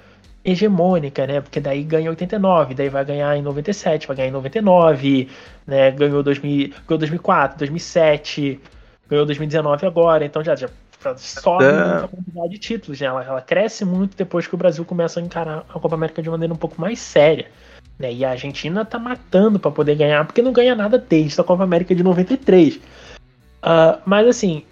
[0.45, 1.41] hegemônica, né?
[1.41, 5.29] Porque daí ganha 89, daí vai ganhar em 97, vai ganhar em 99,
[5.67, 5.91] né?
[5.91, 8.61] Ganhou, 2000, ganhou 2004, 2007,
[9.09, 10.69] ganhou 2019 agora, então já, já
[11.17, 11.69] sobe é.
[11.69, 13.07] a quantidade de títulos, né?
[13.07, 16.31] Ela, ela, cresce muito depois que o Brasil começa a encarar a Copa América de
[16.31, 17.47] maneira um pouco mais séria.
[17.99, 18.13] Né?
[18.13, 21.65] E a Argentina tá matando para poder ganhar, porque não ganha nada desde a Copa
[21.65, 22.77] América de 93.
[22.77, 22.81] Uh,
[23.63, 24.65] ah, mas assim,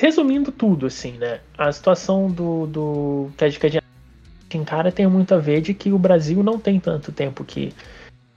[0.00, 1.40] resumindo tudo, assim, né?
[1.56, 3.83] A situação do, do que a gente
[4.56, 7.72] encara tem muito a ver de que o Brasil não tem tanto tempo que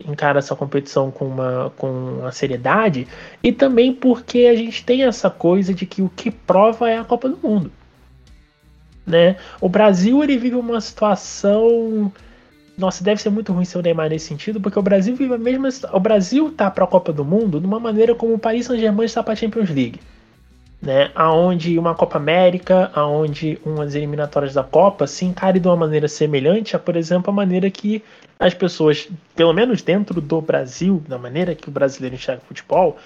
[0.06, 3.08] encara essa competição com uma, com uma seriedade
[3.42, 7.04] e também porque a gente tem essa coisa de que o que prova é a
[7.04, 7.72] Copa do Mundo.
[9.06, 9.38] Né?
[9.60, 12.12] O Brasil ele vive uma situação
[12.78, 15.38] nossa, deve ser muito ruim ser o Neymar nesse sentido, porque o Brasil vive a
[15.38, 18.68] mesma o Brasil tá para a Copa do Mundo de uma maneira como o Paris
[18.68, 20.00] Saint-Germain está para a Champions League
[20.82, 26.08] né, aonde uma Copa América, aonde umas eliminatórias da Copa se encare de uma maneira
[26.08, 28.04] semelhante a, por exemplo, a maneira que
[28.40, 32.98] as pessoas, pelo menos dentro do Brasil, da maneira que o brasileiro enxerga o futebol,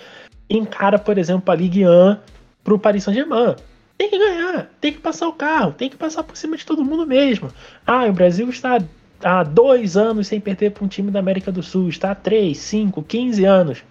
[0.50, 2.18] encara, por exemplo, a Ligue 1
[2.64, 3.56] para o Paris Saint-Germain.
[3.98, 6.84] Tem que ganhar, tem que passar o carro, tem que passar por cima de todo
[6.84, 7.50] mundo mesmo.
[7.86, 8.80] Ah, o Brasil está
[9.24, 12.58] há dois anos sem perder para um time da América do Sul, está há três,
[12.58, 13.84] cinco, quinze anos.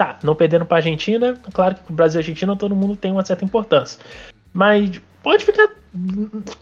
[0.00, 2.96] Tá, não perdendo para a Argentina, claro que o Brasil e a Argentina todo mundo
[2.96, 4.00] tem uma certa importância.
[4.50, 5.68] Mas pode ficar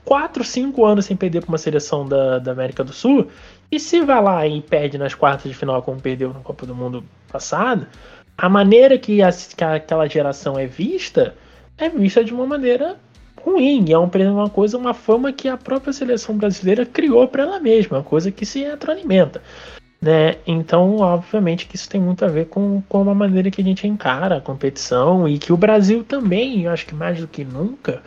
[0.04, 3.28] 4, 5 anos sem perder para uma seleção da, da América do Sul.
[3.70, 6.74] E se vai lá e perde nas quartas de final, como perdeu na Copa do
[6.74, 7.86] Mundo passado,
[8.36, 11.32] a maneira que, a, que aquela geração é vista
[11.78, 12.96] é vista de uma maneira
[13.40, 13.92] ruim.
[13.92, 18.02] É uma coisa, uma fama que a própria seleção brasileira criou para ela mesma, uma
[18.02, 19.40] coisa que se retroalimenta.
[20.00, 20.36] Né?
[20.46, 23.86] Então, obviamente que isso tem muito a ver com, com a maneira que a gente
[23.86, 28.00] encara a competição e que o Brasil também, eu acho que mais do que nunca,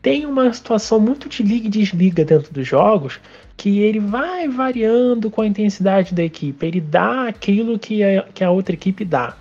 [0.00, 3.18] tem uma situação muito de liga e desliga dentro dos jogos
[3.56, 8.44] que ele vai variando com a intensidade da equipe, ele dá aquilo que a, que
[8.44, 9.36] a outra equipe dá.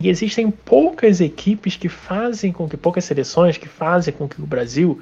[0.00, 4.46] E existem poucas equipes que fazem com que, poucas seleções que fazem com que o
[4.46, 5.00] Brasil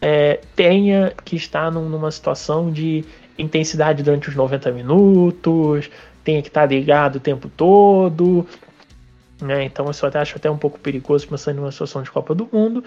[0.00, 3.04] é, tenha que estar num, numa situação de
[3.38, 5.90] intensidade durante os 90 minutos,
[6.22, 8.46] tenha que estar ligado o tempo todo.
[9.40, 9.64] Né?
[9.64, 12.34] Então isso eu até acho até um pouco perigoso pensando em uma situação de Copa
[12.34, 12.84] do Mundo.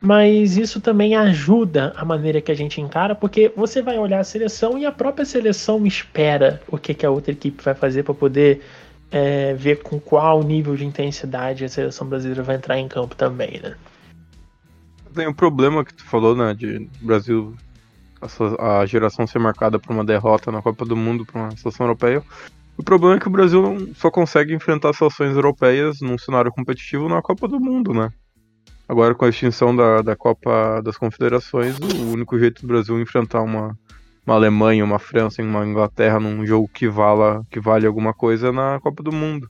[0.00, 4.24] Mas isso também ajuda a maneira que a gente encara, porque você vai olhar a
[4.24, 8.12] seleção e a própria seleção espera o que, que a outra equipe vai fazer para
[8.12, 8.60] poder
[9.10, 13.58] é, ver com qual nível de intensidade a seleção brasileira vai entrar em campo também,
[13.62, 13.74] né?
[15.14, 17.56] Tem um problema que tu falou, né, de Brasil
[18.58, 21.86] a, a geração ser marcada por uma derrota na Copa do Mundo para uma seleção
[21.86, 22.22] europeia.
[22.76, 27.08] O problema é que o Brasil não só consegue enfrentar seleções europeias num cenário competitivo
[27.08, 28.10] na Copa do Mundo, né?
[28.88, 33.42] Agora com a extinção da, da Copa das Confederações, o único jeito do Brasil enfrentar
[33.42, 33.76] uma,
[34.26, 38.52] uma Alemanha, uma França, uma Inglaterra num jogo que vala que vale alguma coisa é
[38.52, 39.48] na Copa do Mundo.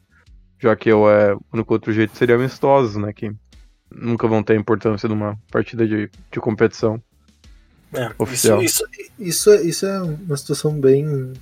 [0.59, 3.13] Já que eu, é, o único outro jeito seria amistosos, né?
[3.13, 3.31] Que
[3.91, 7.03] nunca vão ter a importância numa partida de, de competição.
[7.93, 8.63] É, oficial.
[8.63, 11.33] Isso, isso, isso, é, isso é uma situação bem.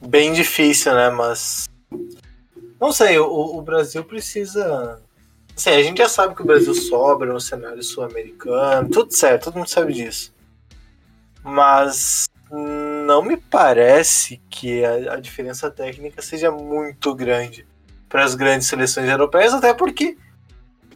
[0.00, 1.10] Bem difícil, né?
[1.10, 1.68] Mas.
[2.80, 5.00] Não sei, o, o Brasil precisa.
[5.56, 9.56] Assim, a gente já sabe que o Brasil sobra no cenário sul-americano, tudo certo, todo
[9.56, 10.32] mundo sabe disso.
[11.42, 17.66] Mas não me parece que a, a diferença técnica seja muito grande
[18.08, 20.16] para as grandes seleções europeias, até porque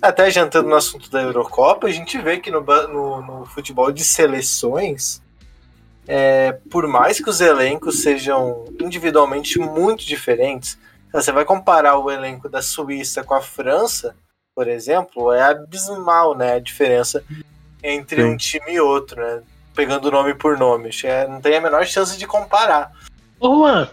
[0.03, 4.05] até jantando no assunto da Eurocopa, a gente vê que no, no, no futebol de
[4.05, 5.23] seleções,
[6.07, 10.77] é, por mais que os elencos sejam individualmente muito diferentes,
[11.13, 14.17] você vai comparar o elenco da Suíça com a França,
[14.55, 17.25] por exemplo, é abismal né, a diferença
[17.83, 18.29] entre Sim.
[18.29, 19.43] um time e outro, né?
[19.75, 20.91] Pegando nome por nome.
[21.29, 22.93] Não tem a menor chance de comparar.
[23.41, 23.89] Ô Juan,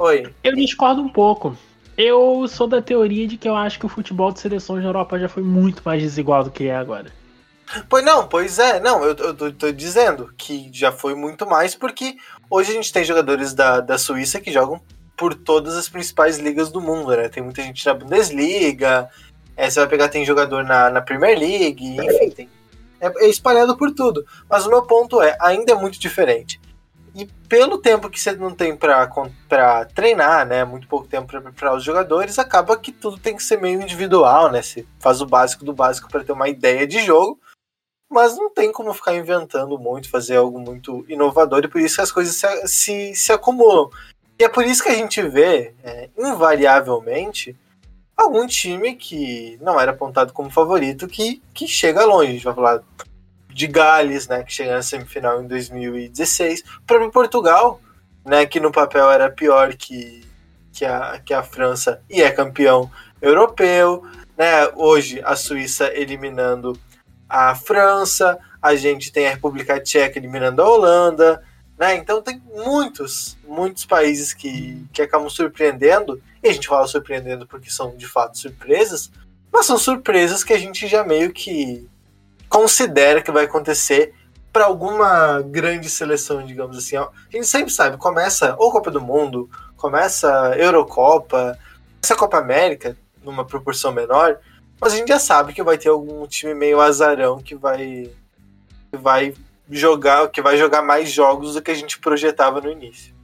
[0.00, 0.32] Oi.
[0.42, 1.54] Eu discordo um pouco.
[2.02, 5.18] Eu sou da teoria de que eu acho que o futebol de seleções na Europa
[5.18, 7.12] já foi muito mais desigual do que é agora.
[7.90, 11.74] Pois não, pois é, não, eu, eu tô, tô, dizendo que já foi muito mais,
[11.74, 12.16] porque
[12.48, 14.80] hoje a gente tem jogadores da, da Suíça que jogam
[15.14, 17.28] por todas as principais ligas do mundo, né?
[17.28, 19.10] Tem muita gente na Bundesliga,
[19.54, 22.48] é, você vai pegar, tem jogador na, na Premier League, enfim, tem,
[22.98, 24.24] é, é espalhado por tudo.
[24.48, 26.58] Mas o meu ponto é, ainda é muito diferente.
[27.14, 30.64] E pelo tempo que você não tem para treinar, né?
[30.64, 34.50] Muito pouco tempo para preparar os jogadores, acaba que tudo tem que ser meio individual,
[34.50, 34.62] né?
[34.62, 37.40] Você faz o básico do básico para ter uma ideia de jogo,
[38.08, 42.00] mas não tem como ficar inventando muito, fazer algo muito inovador, e por isso que
[42.02, 43.90] as coisas se, se, se acumulam.
[44.38, 47.56] E é por isso que a gente vê, é, invariavelmente,
[48.16, 52.28] algum time que não era apontado como favorito que, que chega longe.
[52.28, 52.82] A gente vai falar
[53.52, 56.60] de Gales, né, que chegou na semifinal em 2016.
[56.60, 57.80] O próprio Portugal,
[58.24, 60.24] né, que no papel era pior que,
[60.72, 62.90] que, a, que a França e é campeão
[63.20, 64.04] europeu.
[64.36, 64.68] Né?
[64.76, 66.78] Hoje a Suíça eliminando
[67.28, 71.42] a França, a gente tem a República Tcheca eliminando a Holanda.
[71.78, 71.96] Né?
[71.96, 77.70] Então tem muitos, muitos países que, que acabam surpreendendo, e a gente fala surpreendendo porque
[77.70, 79.10] são de fato surpresas,
[79.52, 81.88] mas são surpresas que a gente já meio que
[82.50, 84.12] considera que vai acontecer
[84.52, 86.96] para alguma grande seleção, digamos assim.
[86.96, 90.28] A gente sempre sabe, começa ou Copa do Mundo, começa
[90.58, 91.56] Eurocopa,
[92.02, 94.38] essa Copa América, numa proporção menor,
[94.80, 98.10] mas a gente já sabe que vai ter algum time meio azarão que vai
[98.90, 99.32] que vai
[99.70, 103.14] jogar, que vai jogar mais jogos do que a gente projetava no início.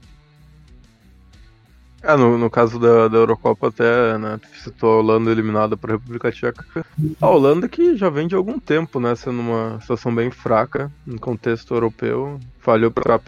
[2.03, 5.97] É, no, no caso da, da Eurocopa até, né, citou a Holanda eliminada para a
[5.97, 6.65] República Tcheca.
[7.21, 11.19] A Holanda que já vem de algum tempo, né, sendo uma situação bem fraca no
[11.19, 12.39] contexto europeu.
[12.61, 13.19] Falhou para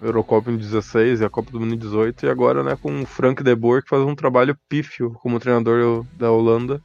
[0.00, 3.06] Eurocopa em 16 e a Copa do Mundo em 18 e agora, né, com o
[3.06, 6.80] Frank de Boer que faz um trabalho pífio como treinador da Holanda.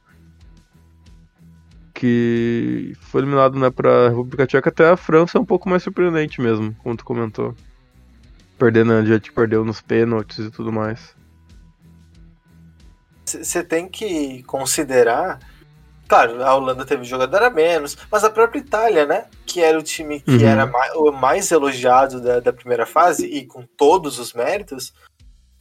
[1.94, 5.84] Que foi eliminado, né, para a República Tcheca, até a França é um pouco mais
[5.84, 7.54] surpreendente mesmo, como tu comentou
[8.62, 11.16] perdendo, já te perdeu nos pênaltis e tudo mais.
[13.24, 15.40] Você tem que considerar.
[16.06, 19.24] Claro, a Holanda teve jogador a menos, mas a própria Itália, né?
[19.44, 20.46] Que era o time que uhum.
[20.46, 24.92] era mais, o mais elogiado da, da primeira fase e com todos os méritos,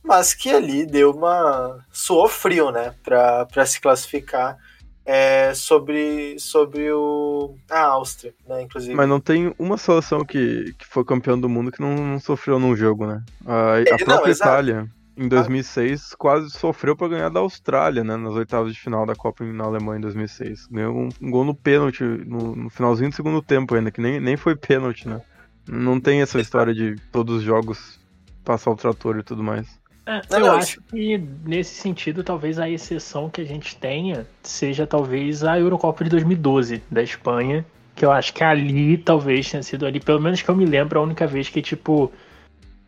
[0.03, 1.83] mas que ali deu uma.
[1.91, 2.93] suou frio, né?
[3.03, 4.57] Para se classificar
[5.05, 8.93] é, sobre, sobre o, a Áustria, né, inclusive.
[8.93, 12.59] Mas não tem uma seleção que, que foi campeão do mundo que não, não sofreu
[12.59, 13.23] num jogo, né?
[13.45, 16.15] A, a própria não, Itália, em 2006, ah.
[16.17, 18.15] quase sofreu para ganhar da Austrália, né?
[18.15, 20.67] Nas oitavas de final da Copa na Alemanha em 2006.
[20.67, 24.19] Ganhou um, um gol no pênalti, no, no, finalzinho do segundo tempo ainda, que nem,
[24.19, 25.21] nem foi pênalti, né?
[25.67, 27.99] Não tem essa história de todos os jogos
[28.43, 29.80] passar o trator e tudo mais.
[30.11, 34.85] É, eu não, acho que nesse sentido, talvez a exceção que a gente tenha seja
[34.85, 39.85] talvez a Eurocopa de 2012 da Espanha, que eu acho que ali talvez tenha sido
[39.85, 42.11] ali, pelo menos que eu me lembro, a única vez que tipo,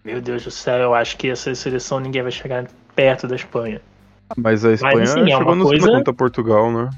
[0.04, 3.82] meu Deus do céu, eu acho que essa seleção ninguém vai chegar perto da Espanha.
[4.36, 5.88] Mas a Espanha Mas, assim, é chegou no coisa...
[5.88, 6.90] contra Portugal, né?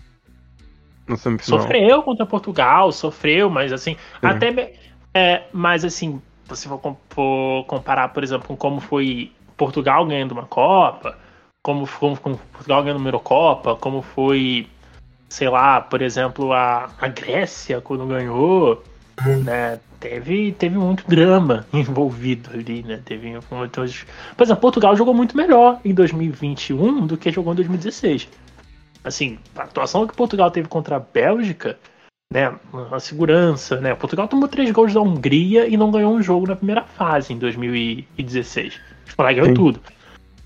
[1.07, 1.61] No semifinal.
[1.61, 3.99] Sofreu contra Portugal, sofreu, mas assim, Sim.
[4.23, 4.73] até
[5.13, 6.19] é, mas assim,
[6.53, 11.17] se for comparar, por exemplo, com como foi Portugal ganhando uma Copa,
[11.61, 14.67] como, como, como Portugal ganhando uma Eurocopa, como foi,
[15.29, 18.83] sei lá, por exemplo, a, a Grécia quando ganhou.
[19.43, 19.79] Né?
[19.99, 23.01] Teve, teve muito drama envolvido ali, né?
[23.03, 24.05] Teve muitos...
[24.35, 28.27] Por exemplo, Portugal jogou muito melhor em 2021 do que jogou em 2016.
[29.03, 31.79] Assim, a atuação que Portugal teve contra a Bélgica,
[32.31, 32.53] né?
[32.91, 33.95] A segurança, né?
[33.95, 37.37] Portugal tomou três gols da Hungria e não ganhou um jogo na primeira fase em
[37.37, 38.79] 2016.
[39.17, 39.53] O ganhou Sim.
[39.53, 39.81] tudo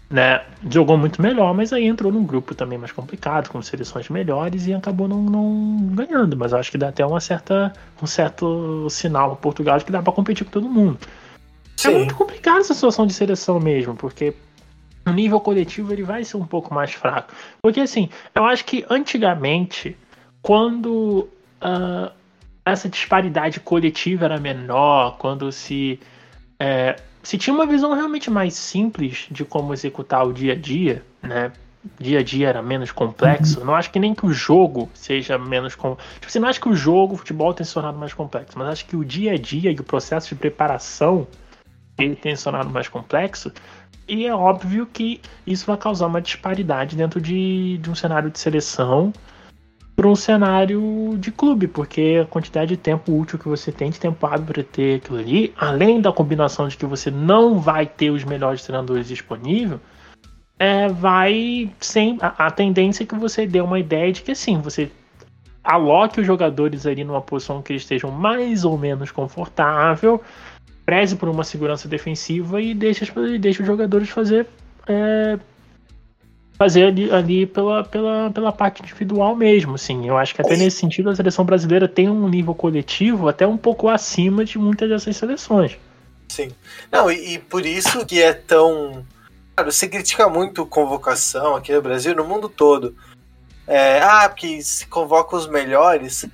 [0.09, 4.65] né, jogou muito melhor, mas aí entrou num grupo também mais complicado, com seleções melhores
[4.65, 6.35] e acabou não, não ganhando.
[6.35, 10.01] Mas acho que dá até uma certa, um certo sinal para Portugal de que dá
[10.01, 10.97] para competir com todo mundo.
[11.03, 11.89] É Sim.
[11.89, 14.33] É muito complicado essa situação de seleção mesmo, porque
[15.05, 17.31] no nível coletivo ele vai ser um pouco mais fraco.
[17.61, 19.95] Porque assim, eu acho que antigamente,
[20.41, 21.29] quando
[21.61, 22.11] uh,
[22.65, 25.99] essa disparidade coletiva era menor, quando se
[26.59, 31.03] é, se tinha uma visão realmente mais simples de como executar o dia a dia,
[31.21, 31.51] né?
[31.97, 33.59] Dia a dia era menos complexo.
[33.59, 33.67] Uhum.
[33.67, 36.13] Não acho que nem que o jogo seja menos complexo.
[36.15, 38.67] Tipo, você não acha que o jogo, o futebol tem se tornado mais complexo, mas
[38.67, 41.25] acho que o dia a dia e o processo de preparação
[41.97, 43.51] ele tem se tornado mais complexo.
[44.07, 48.39] E é óbvio que isso vai causar uma disparidade dentro de, de um cenário de
[48.39, 49.13] seleção
[49.99, 53.99] para um cenário de clube, porque a quantidade de tempo útil que você tem de
[53.99, 58.09] tempo hábil para ter aquilo ali, além da combinação de que você não vai ter
[58.09, 59.77] os melhores treinadores disponíveis,
[60.57, 64.61] é, vai sem a, a tendência é que você dê uma ideia de que assim,
[64.61, 64.89] você
[65.61, 70.23] aloque os jogadores ali numa posição que eles estejam mais ou menos confortável,
[70.85, 73.05] preze por uma segurança defensiva e deixe,
[73.37, 74.47] deixe os jogadores fazer
[74.87, 75.37] é,
[76.59, 80.05] fazer ali, ali pela, pela, pela parte individual mesmo, assim.
[80.05, 83.55] Eu acho que até nesse sentido a seleção brasileira tem um nível coletivo até um
[83.55, 85.77] pouco acima de muitas dessas seleções.
[86.27, 86.51] Sim.
[86.91, 89.05] Não, e, e por isso que é tão.
[89.55, 92.93] Cara, você critica muito convocação aqui no Brasil, no mundo todo.
[93.65, 96.25] É, ah, porque se convoca os melhores.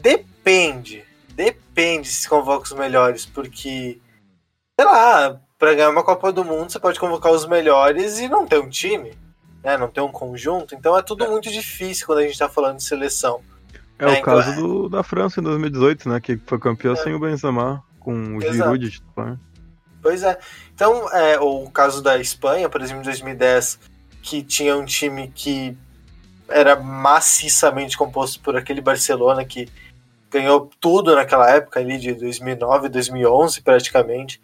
[0.00, 1.04] Depende.
[1.34, 3.98] Depende se convoca os melhores, porque.
[4.78, 8.46] Sei lá, para ganhar uma Copa do Mundo você pode convocar os melhores e não
[8.46, 9.12] ter um time
[9.62, 9.76] né?
[9.76, 12.84] Não tem um conjunto, então é tudo muito difícil quando a gente está falando de
[12.84, 13.40] seleção.
[13.98, 14.56] É, o então, caso é...
[14.56, 16.20] Do, da França em 2018, né?
[16.20, 16.96] Que foi campeão é.
[16.96, 19.38] sem o Benzema, com o Giroud de titular.
[20.02, 20.36] Pois é.
[20.74, 23.78] Então, é, o caso da Espanha, por exemplo, em 2010,
[24.20, 25.76] que tinha um time que
[26.48, 29.68] era maciçamente composto por aquele Barcelona que
[30.30, 34.42] ganhou tudo naquela época ali de 2009, 2011 praticamente.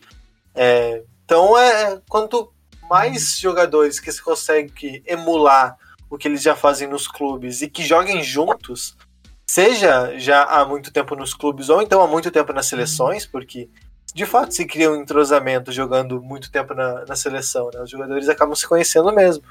[0.54, 2.52] É, então, é quanto
[2.88, 5.76] mais jogadores que se consegue emular
[6.10, 8.96] o que eles já fazem nos clubes e que joguem juntos,
[9.46, 13.68] seja já há muito tempo nos clubes ou então há muito tempo nas seleções, porque
[14.14, 17.80] de fato se cria um entrosamento jogando muito tempo na, na seleção, né?
[17.82, 19.44] Os jogadores acabam se conhecendo mesmo.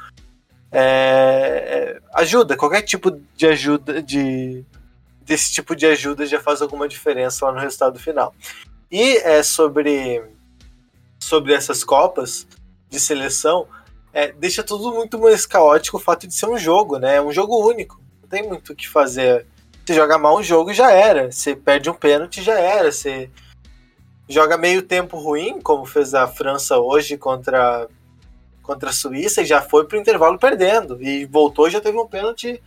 [0.71, 4.65] É, é, ajuda, qualquer tipo de ajuda, de,
[5.21, 8.33] desse tipo de ajuda já faz alguma diferença lá no resultado final.
[8.91, 10.23] E é sobre,
[11.19, 12.47] sobre essas Copas,
[12.89, 13.67] de seleção,
[14.13, 17.17] é, deixa tudo muito mais caótico o fato de ser um jogo, né?
[17.17, 18.01] É um jogo único.
[18.21, 19.45] Não tem muito o que fazer.
[19.85, 21.31] Você joga mal um jogo já era.
[21.31, 22.91] Você perde um pênalti já era.
[22.91, 23.29] Você
[24.27, 27.87] joga meio tempo ruim, como fez a França hoje contra,
[28.63, 31.01] contra a Suíça, e já foi pro intervalo perdendo.
[31.01, 32.61] E voltou e já teve um pênalti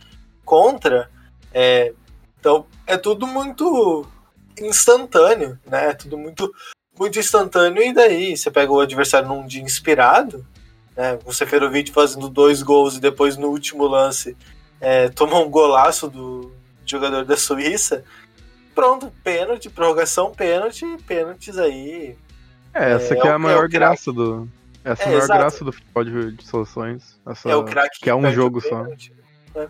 [0.45, 1.09] contra.
[1.53, 1.93] É,
[2.39, 4.07] então é tudo muito
[4.59, 5.89] instantâneo, né?
[5.89, 6.51] É tudo muito
[6.97, 10.45] muito instantâneo, e daí você pega o adversário num dia inspirado,
[10.95, 11.17] né?
[11.25, 14.35] O Seferovic fazendo dois gols e depois no último lance
[14.79, 16.51] é, toma um golaço do
[16.85, 18.03] jogador da Suíça.
[18.75, 22.17] Pronto, pênalti, prorrogação, pênalti, pênaltis aí.
[22.73, 24.47] É, essa é, aqui é, é a maior é graça do.
[24.83, 25.39] Essa é a maior exato.
[25.39, 27.19] graça do futebol de, de soluções.
[27.27, 28.83] Essa, é o craque que, que é um jogo só.
[28.83, 29.67] Né?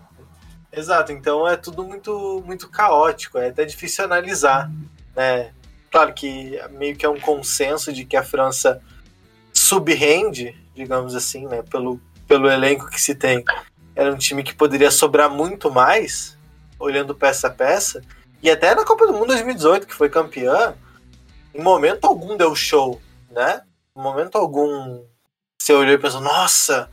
[0.71, 4.71] Exato, então é tudo muito, muito caótico, é até difícil analisar,
[5.13, 5.51] né?
[5.91, 8.81] Claro que meio que é um consenso de que a França
[9.53, 13.43] subrende, digamos assim, né, pelo, pelo elenco que se tem.
[13.95, 16.37] Era um time que poderia sobrar muito mais,
[16.79, 18.01] olhando peça a peça.
[18.41, 20.73] E até na Copa do Mundo 2018, que foi campeã,
[21.53, 23.61] em momento algum deu show, né?
[23.95, 25.03] Em momento algum
[25.61, 26.89] você olhou e pensou, nossa,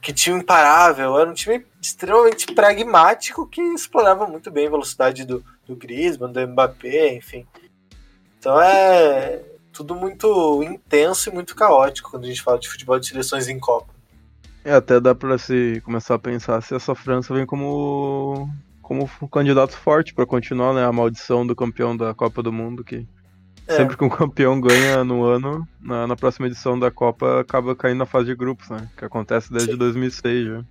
[0.00, 1.18] que time imparável.
[1.18, 6.46] Era um time extremamente pragmático que explorava muito bem a velocidade do, do Griezmann, do
[6.46, 7.46] Mbappé, enfim.
[8.42, 9.40] Então é
[9.72, 13.56] tudo muito intenso e muito caótico quando a gente fala de futebol de seleções em
[13.56, 13.94] Copa.
[14.64, 18.50] É, até dá pra se começar a pensar se essa França vem como
[18.82, 23.06] como candidato forte para continuar, né, a maldição do campeão da Copa do Mundo que
[23.68, 23.76] é.
[23.76, 27.98] sempre que um campeão ganha no ano, na, na, próxima edição da Copa acaba caindo
[27.98, 29.78] na fase de grupos, né, que acontece desde Sim.
[29.78, 30.64] 2006 já.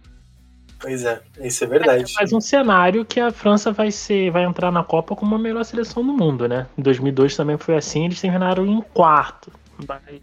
[0.81, 2.11] Pois é, isso é verdade.
[2.19, 5.63] Mas um cenário que a França vai ser, vai entrar na Copa como a melhor
[5.63, 6.65] seleção do mundo, né?
[6.77, 9.51] Em 2002 também foi assim, eles terminaram em quarto.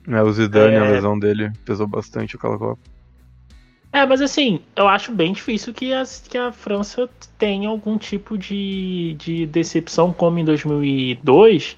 [0.08, 0.78] É, o Zidane, é...
[0.78, 2.80] a lesão dele pesou bastante aquela Copa.
[3.92, 8.36] É, mas assim, eu acho bem difícil que, as, que a França tenha algum tipo
[8.36, 11.76] de, de decepção como em 2002,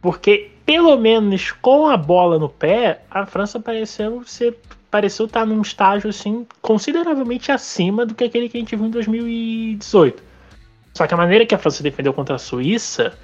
[0.00, 4.58] porque pelo menos com a bola no pé, a França pareceu ser
[4.92, 8.90] pareceu estar num estágio assim consideravelmente acima do que aquele que a gente viu em
[8.90, 10.22] 2018.
[10.92, 13.18] Só que a maneira que a França defendeu contra a Suíça,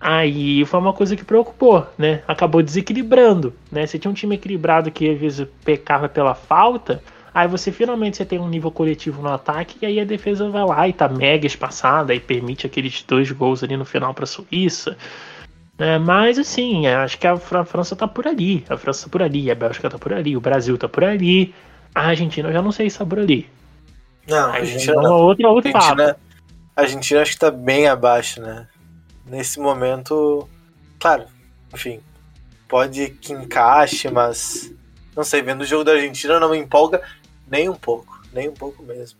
[0.00, 2.24] aí foi uma coisa que preocupou, né?
[2.26, 3.86] Acabou desequilibrando, né?
[3.86, 7.00] Você tinha um time equilibrado que às vezes pecava pela falta,
[7.32, 10.64] aí você finalmente você tem um nível coletivo no ataque e aí a defesa vai
[10.64, 14.26] lá e tá mega espaçada e permite aqueles dois gols ali no final para a
[14.26, 14.98] Suíça.
[15.80, 18.62] É, mas assim, acho que a, França tá por ali.
[18.68, 21.54] A França tá por ali, a Bélgica tá por ali, o Brasil tá por ali.
[21.94, 23.48] A Argentina eu já não sei se tá por ali.
[24.28, 24.92] Não, a Argentina.
[24.92, 25.14] É não.
[25.14, 26.16] Outra, outra Argentina,
[26.76, 28.68] a Argentina acho que tá bem abaixo, né?
[29.24, 30.46] Nesse momento,
[30.98, 31.24] claro,
[31.72, 32.00] enfim,
[32.68, 34.70] pode que encaixe, mas
[35.16, 37.00] não sei, vendo o jogo da Argentina não me empolga
[37.50, 39.18] nem um pouco, nem um pouco mesmo.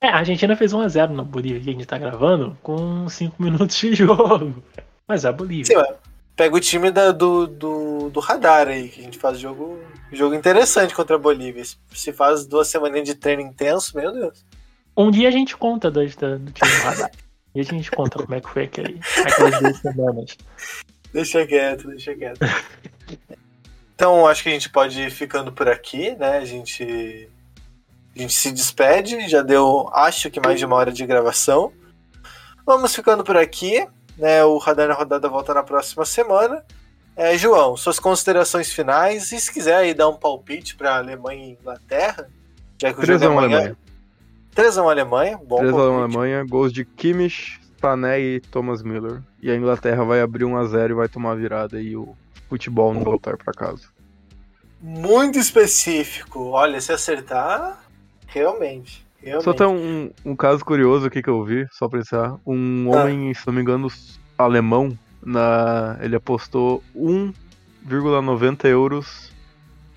[0.00, 3.76] É, a Argentina fez 1x0 na Bolívia que a gente tá gravando com 5 minutos
[3.76, 4.62] de jogo.
[5.06, 5.66] Mas é a Bolívia.
[5.66, 5.94] Sim,
[6.34, 9.78] pega o time da, do, do, do radar aí, que a gente faz jogo,
[10.12, 11.62] jogo interessante contra a Bolívia.
[11.92, 14.44] Se faz duas semanas de treino intenso, meu Deus.
[14.96, 17.10] Um dia a gente conta do, do, do time do radar.
[17.54, 20.36] e a gente conta como é que foi aquele, aquelas duas semanas.
[21.12, 22.40] Deixa quieto, deixa quieto.
[23.94, 26.38] Então, acho que a gente pode ir ficando por aqui, né?
[26.38, 27.28] A gente,
[28.14, 31.72] a gente se despede, já deu, acho que mais de uma hora de gravação.
[32.66, 33.86] Vamos ficando por aqui.
[34.16, 36.64] Né, o Radar na Rodada volta na próxima semana.
[37.16, 41.50] É, João, suas considerações finais e se quiser aí dar um palpite para Alemanha e
[41.52, 42.28] Inglaterra,
[42.80, 43.76] já que o 3 jogo é Alemanha.
[44.52, 49.22] 3 x Alemanha, bom 3 x Alemanha, gols de Kimmich, Sané e Thomas Miller.
[49.40, 52.16] E a Inglaterra vai abrir 1 x 0 e vai tomar a virada e o
[52.48, 53.88] futebol não voltar para casa.
[54.80, 56.50] Muito específico.
[56.50, 57.84] Olha, se acertar,
[58.26, 59.03] realmente.
[59.24, 59.44] Realmente.
[59.44, 62.38] Só tem um, um caso curioso aqui que eu vi, só pra encerrar.
[62.46, 63.02] Um ah.
[63.02, 63.88] homem, se não me engano,
[64.36, 69.32] alemão, na, ele apostou 1,90 euros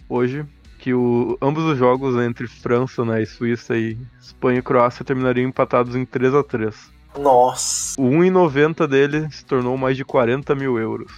[0.08, 0.46] hoje
[0.80, 5.50] que o, ambos os jogos entre França né, e Suíça e Espanha e Croácia terminariam
[5.50, 6.76] empatados em 3 a 3
[7.20, 8.00] Nossa!
[8.00, 11.12] O 1,90 dele se tornou mais de 40 mil euros.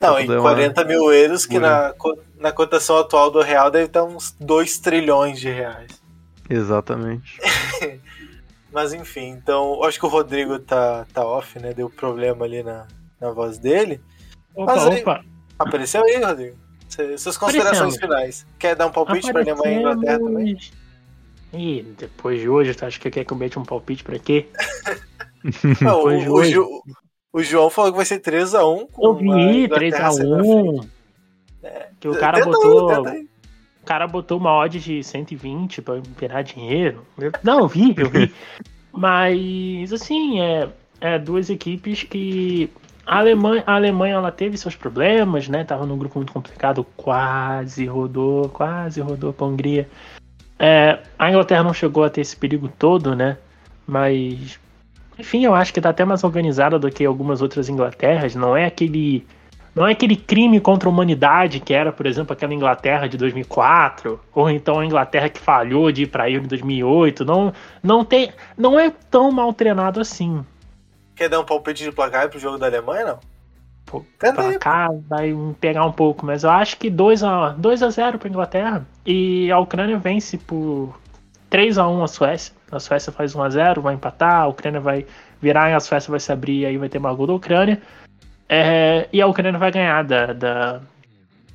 [0.00, 0.88] Não, em 40 uma...
[0.88, 1.94] mil euros, que na,
[2.36, 6.03] na cotação atual do real deve estar uns 2 trilhões de reais.
[6.48, 7.38] Exatamente.
[8.72, 11.72] Mas enfim, então acho que o Rodrigo tá, tá off, né?
[11.72, 12.88] Deu problema ali na,
[13.20, 14.00] na voz dele.
[14.54, 15.24] Opa, Mas, opa.
[15.58, 16.56] Apareceu aí, Rodrigo?
[17.18, 18.46] Suas considerações finais.
[18.58, 20.58] Quer dar um palpite para Alemanha e Inglaterra também?
[21.52, 24.46] E depois de hoje, tu acha que quer que eu mete um palpite pra quê?
[25.80, 26.82] Não, o, o, Ju,
[27.32, 28.88] o, João falou que vai ser 3x1.
[28.98, 30.88] Eu vi, 3x1.
[31.62, 31.88] É.
[32.00, 33.06] Que o cara botou.
[33.06, 33.28] Aí,
[33.84, 37.04] o cara botou uma odd de 120 para virar dinheiro.
[37.42, 38.32] Não, eu vi, eu vi.
[38.90, 40.68] Mas, assim, é,
[41.00, 42.70] é duas equipes que.
[43.04, 45.62] A Alemanha, a Alemanha ela teve seus problemas, né?
[45.64, 49.86] Tava num grupo muito complicado, quase rodou, quase rodou pra Hungria.
[50.58, 53.36] É, a Inglaterra não chegou a ter esse perigo todo, né?
[53.86, 54.58] Mas,
[55.18, 58.34] enfim, eu acho que tá até mais organizada do que algumas outras Inglaterras.
[58.34, 59.26] Não é aquele
[59.74, 64.20] não é aquele crime contra a humanidade que era, por exemplo, aquela Inglaterra de 2004,
[64.32, 67.24] ou então a Inglaterra que falhou de ir para Euro em 2008.
[67.24, 67.52] Não,
[67.82, 70.44] não, tem, não é tão mal treinado assim.
[71.16, 73.18] Quer dar um palpite de placar pro jogo da Alemanha, não?
[73.86, 78.18] Pô, placar vai pegar um pouco, mas eu acho que 2 a 2 a 0
[78.18, 80.98] para Inglaterra e a Ucrânia vence por
[81.50, 82.54] 3 a 1 a Suécia.
[82.72, 85.06] A Suécia faz 1 a 0, vai empatar, a Ucrânia vai
[85.40, 87.80] virar e a Suécia vai se abrir e aí vai ter uma gol da Ucrânia.
[88.48, 90.80] É, e a Ucrânia vai ganhar da, da,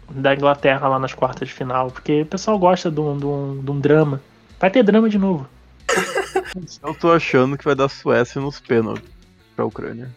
[0.10, 3.62] da, Inglaterra lá nas quartas de final, porque o pessoal gosta de um, de um,
[3.64, 4.22] de um drama.
[4.60, 5.48] Vai ter drama de novo.
[6.84, 9.10] Eu tô achando que vai dar Suécia nos pênaltis
[9.56, 10.10] pra Ucrânia.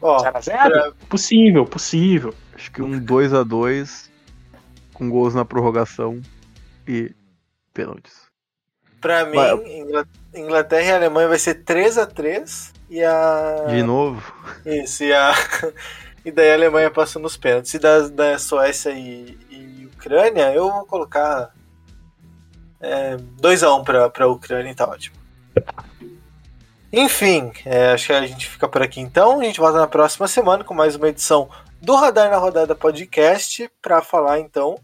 [0.00, 0.94] Ó, 0x0?
[1.08, 2.34] Possível, possível.
[2.54, 4.08] Acho que um 2x2
[4.94, 6.20] com gols na prorrogação
[6.86, 7.14] e
[7.74, 8.27] pênaltis.
[9.00, 9.38] Pra mim,
[10.34, 13.66] Inglaterra e Alemanha vai ser 3x3 e a.
[13.68, 14.22] De novo?
[14.64, 15.34] Isso, e a.
[16.24, 17.74] e daí a Alemanha passa nos pênaltis.
[17.74, 21.52] E da, da Suécia e, e Ucrânia, eu vou colocar
[23.40, 25.16] 2x1 é, um pra, pra Ucrânia e tá ótimo.
[26.92, 29.40] Enfim, é, acho que a gente fica por aqui então.
[29.40, 31.48] A gente volta na próxima semana com mais uma edição
[31.82, 34.78] do Radar na Rodada Podcast para falar então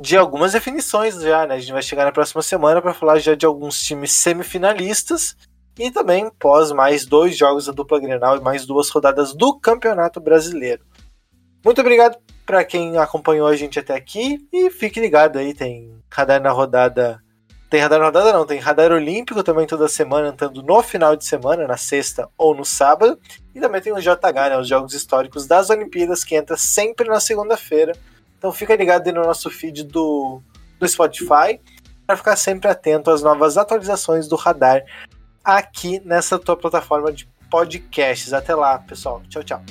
[0.00, 1.56] de algumas definições já, né?
[1.56, 5.36] A gente vai chegar na próxima semana para falar já de alguns times semifinalistas
[5.78, 10.18] e também pós mais dois jogos da dupla Grenal e mais duas rodadas do Campeonato
[10.18, 10.82] Brasileiro.
[11.62, 16.40] Muito obrigado para quem acompanhou a gente até aqui e fique ligado aí, tem radar
[16.40, 17.22] na rodada.
[17.68, 21.26] Tem radar na rodada não, tem radar olímpico também toda semana, entrando no final de
[21.26, 23.18] semana, na sexta ou no sábado.
[23.54, 27.20] E também tem o JH, né, os Jogos Históricos das Olimpíadas, que entra sempre na
[27.20, 27.92] segunda-feira
[28.40, 30.40] então fica ligado aí no nosso feed do,
[30.78, 31.60] do Spotify
[32.06, 34.82] para ficar sempre atento às novas atualizações do radar
[35.44, 38.32] aqui nessa tua plataforma de podcasts.
[38.32, 39.20] Até lá, pessoal.
[39.28, 39.62] Tchau, tchau.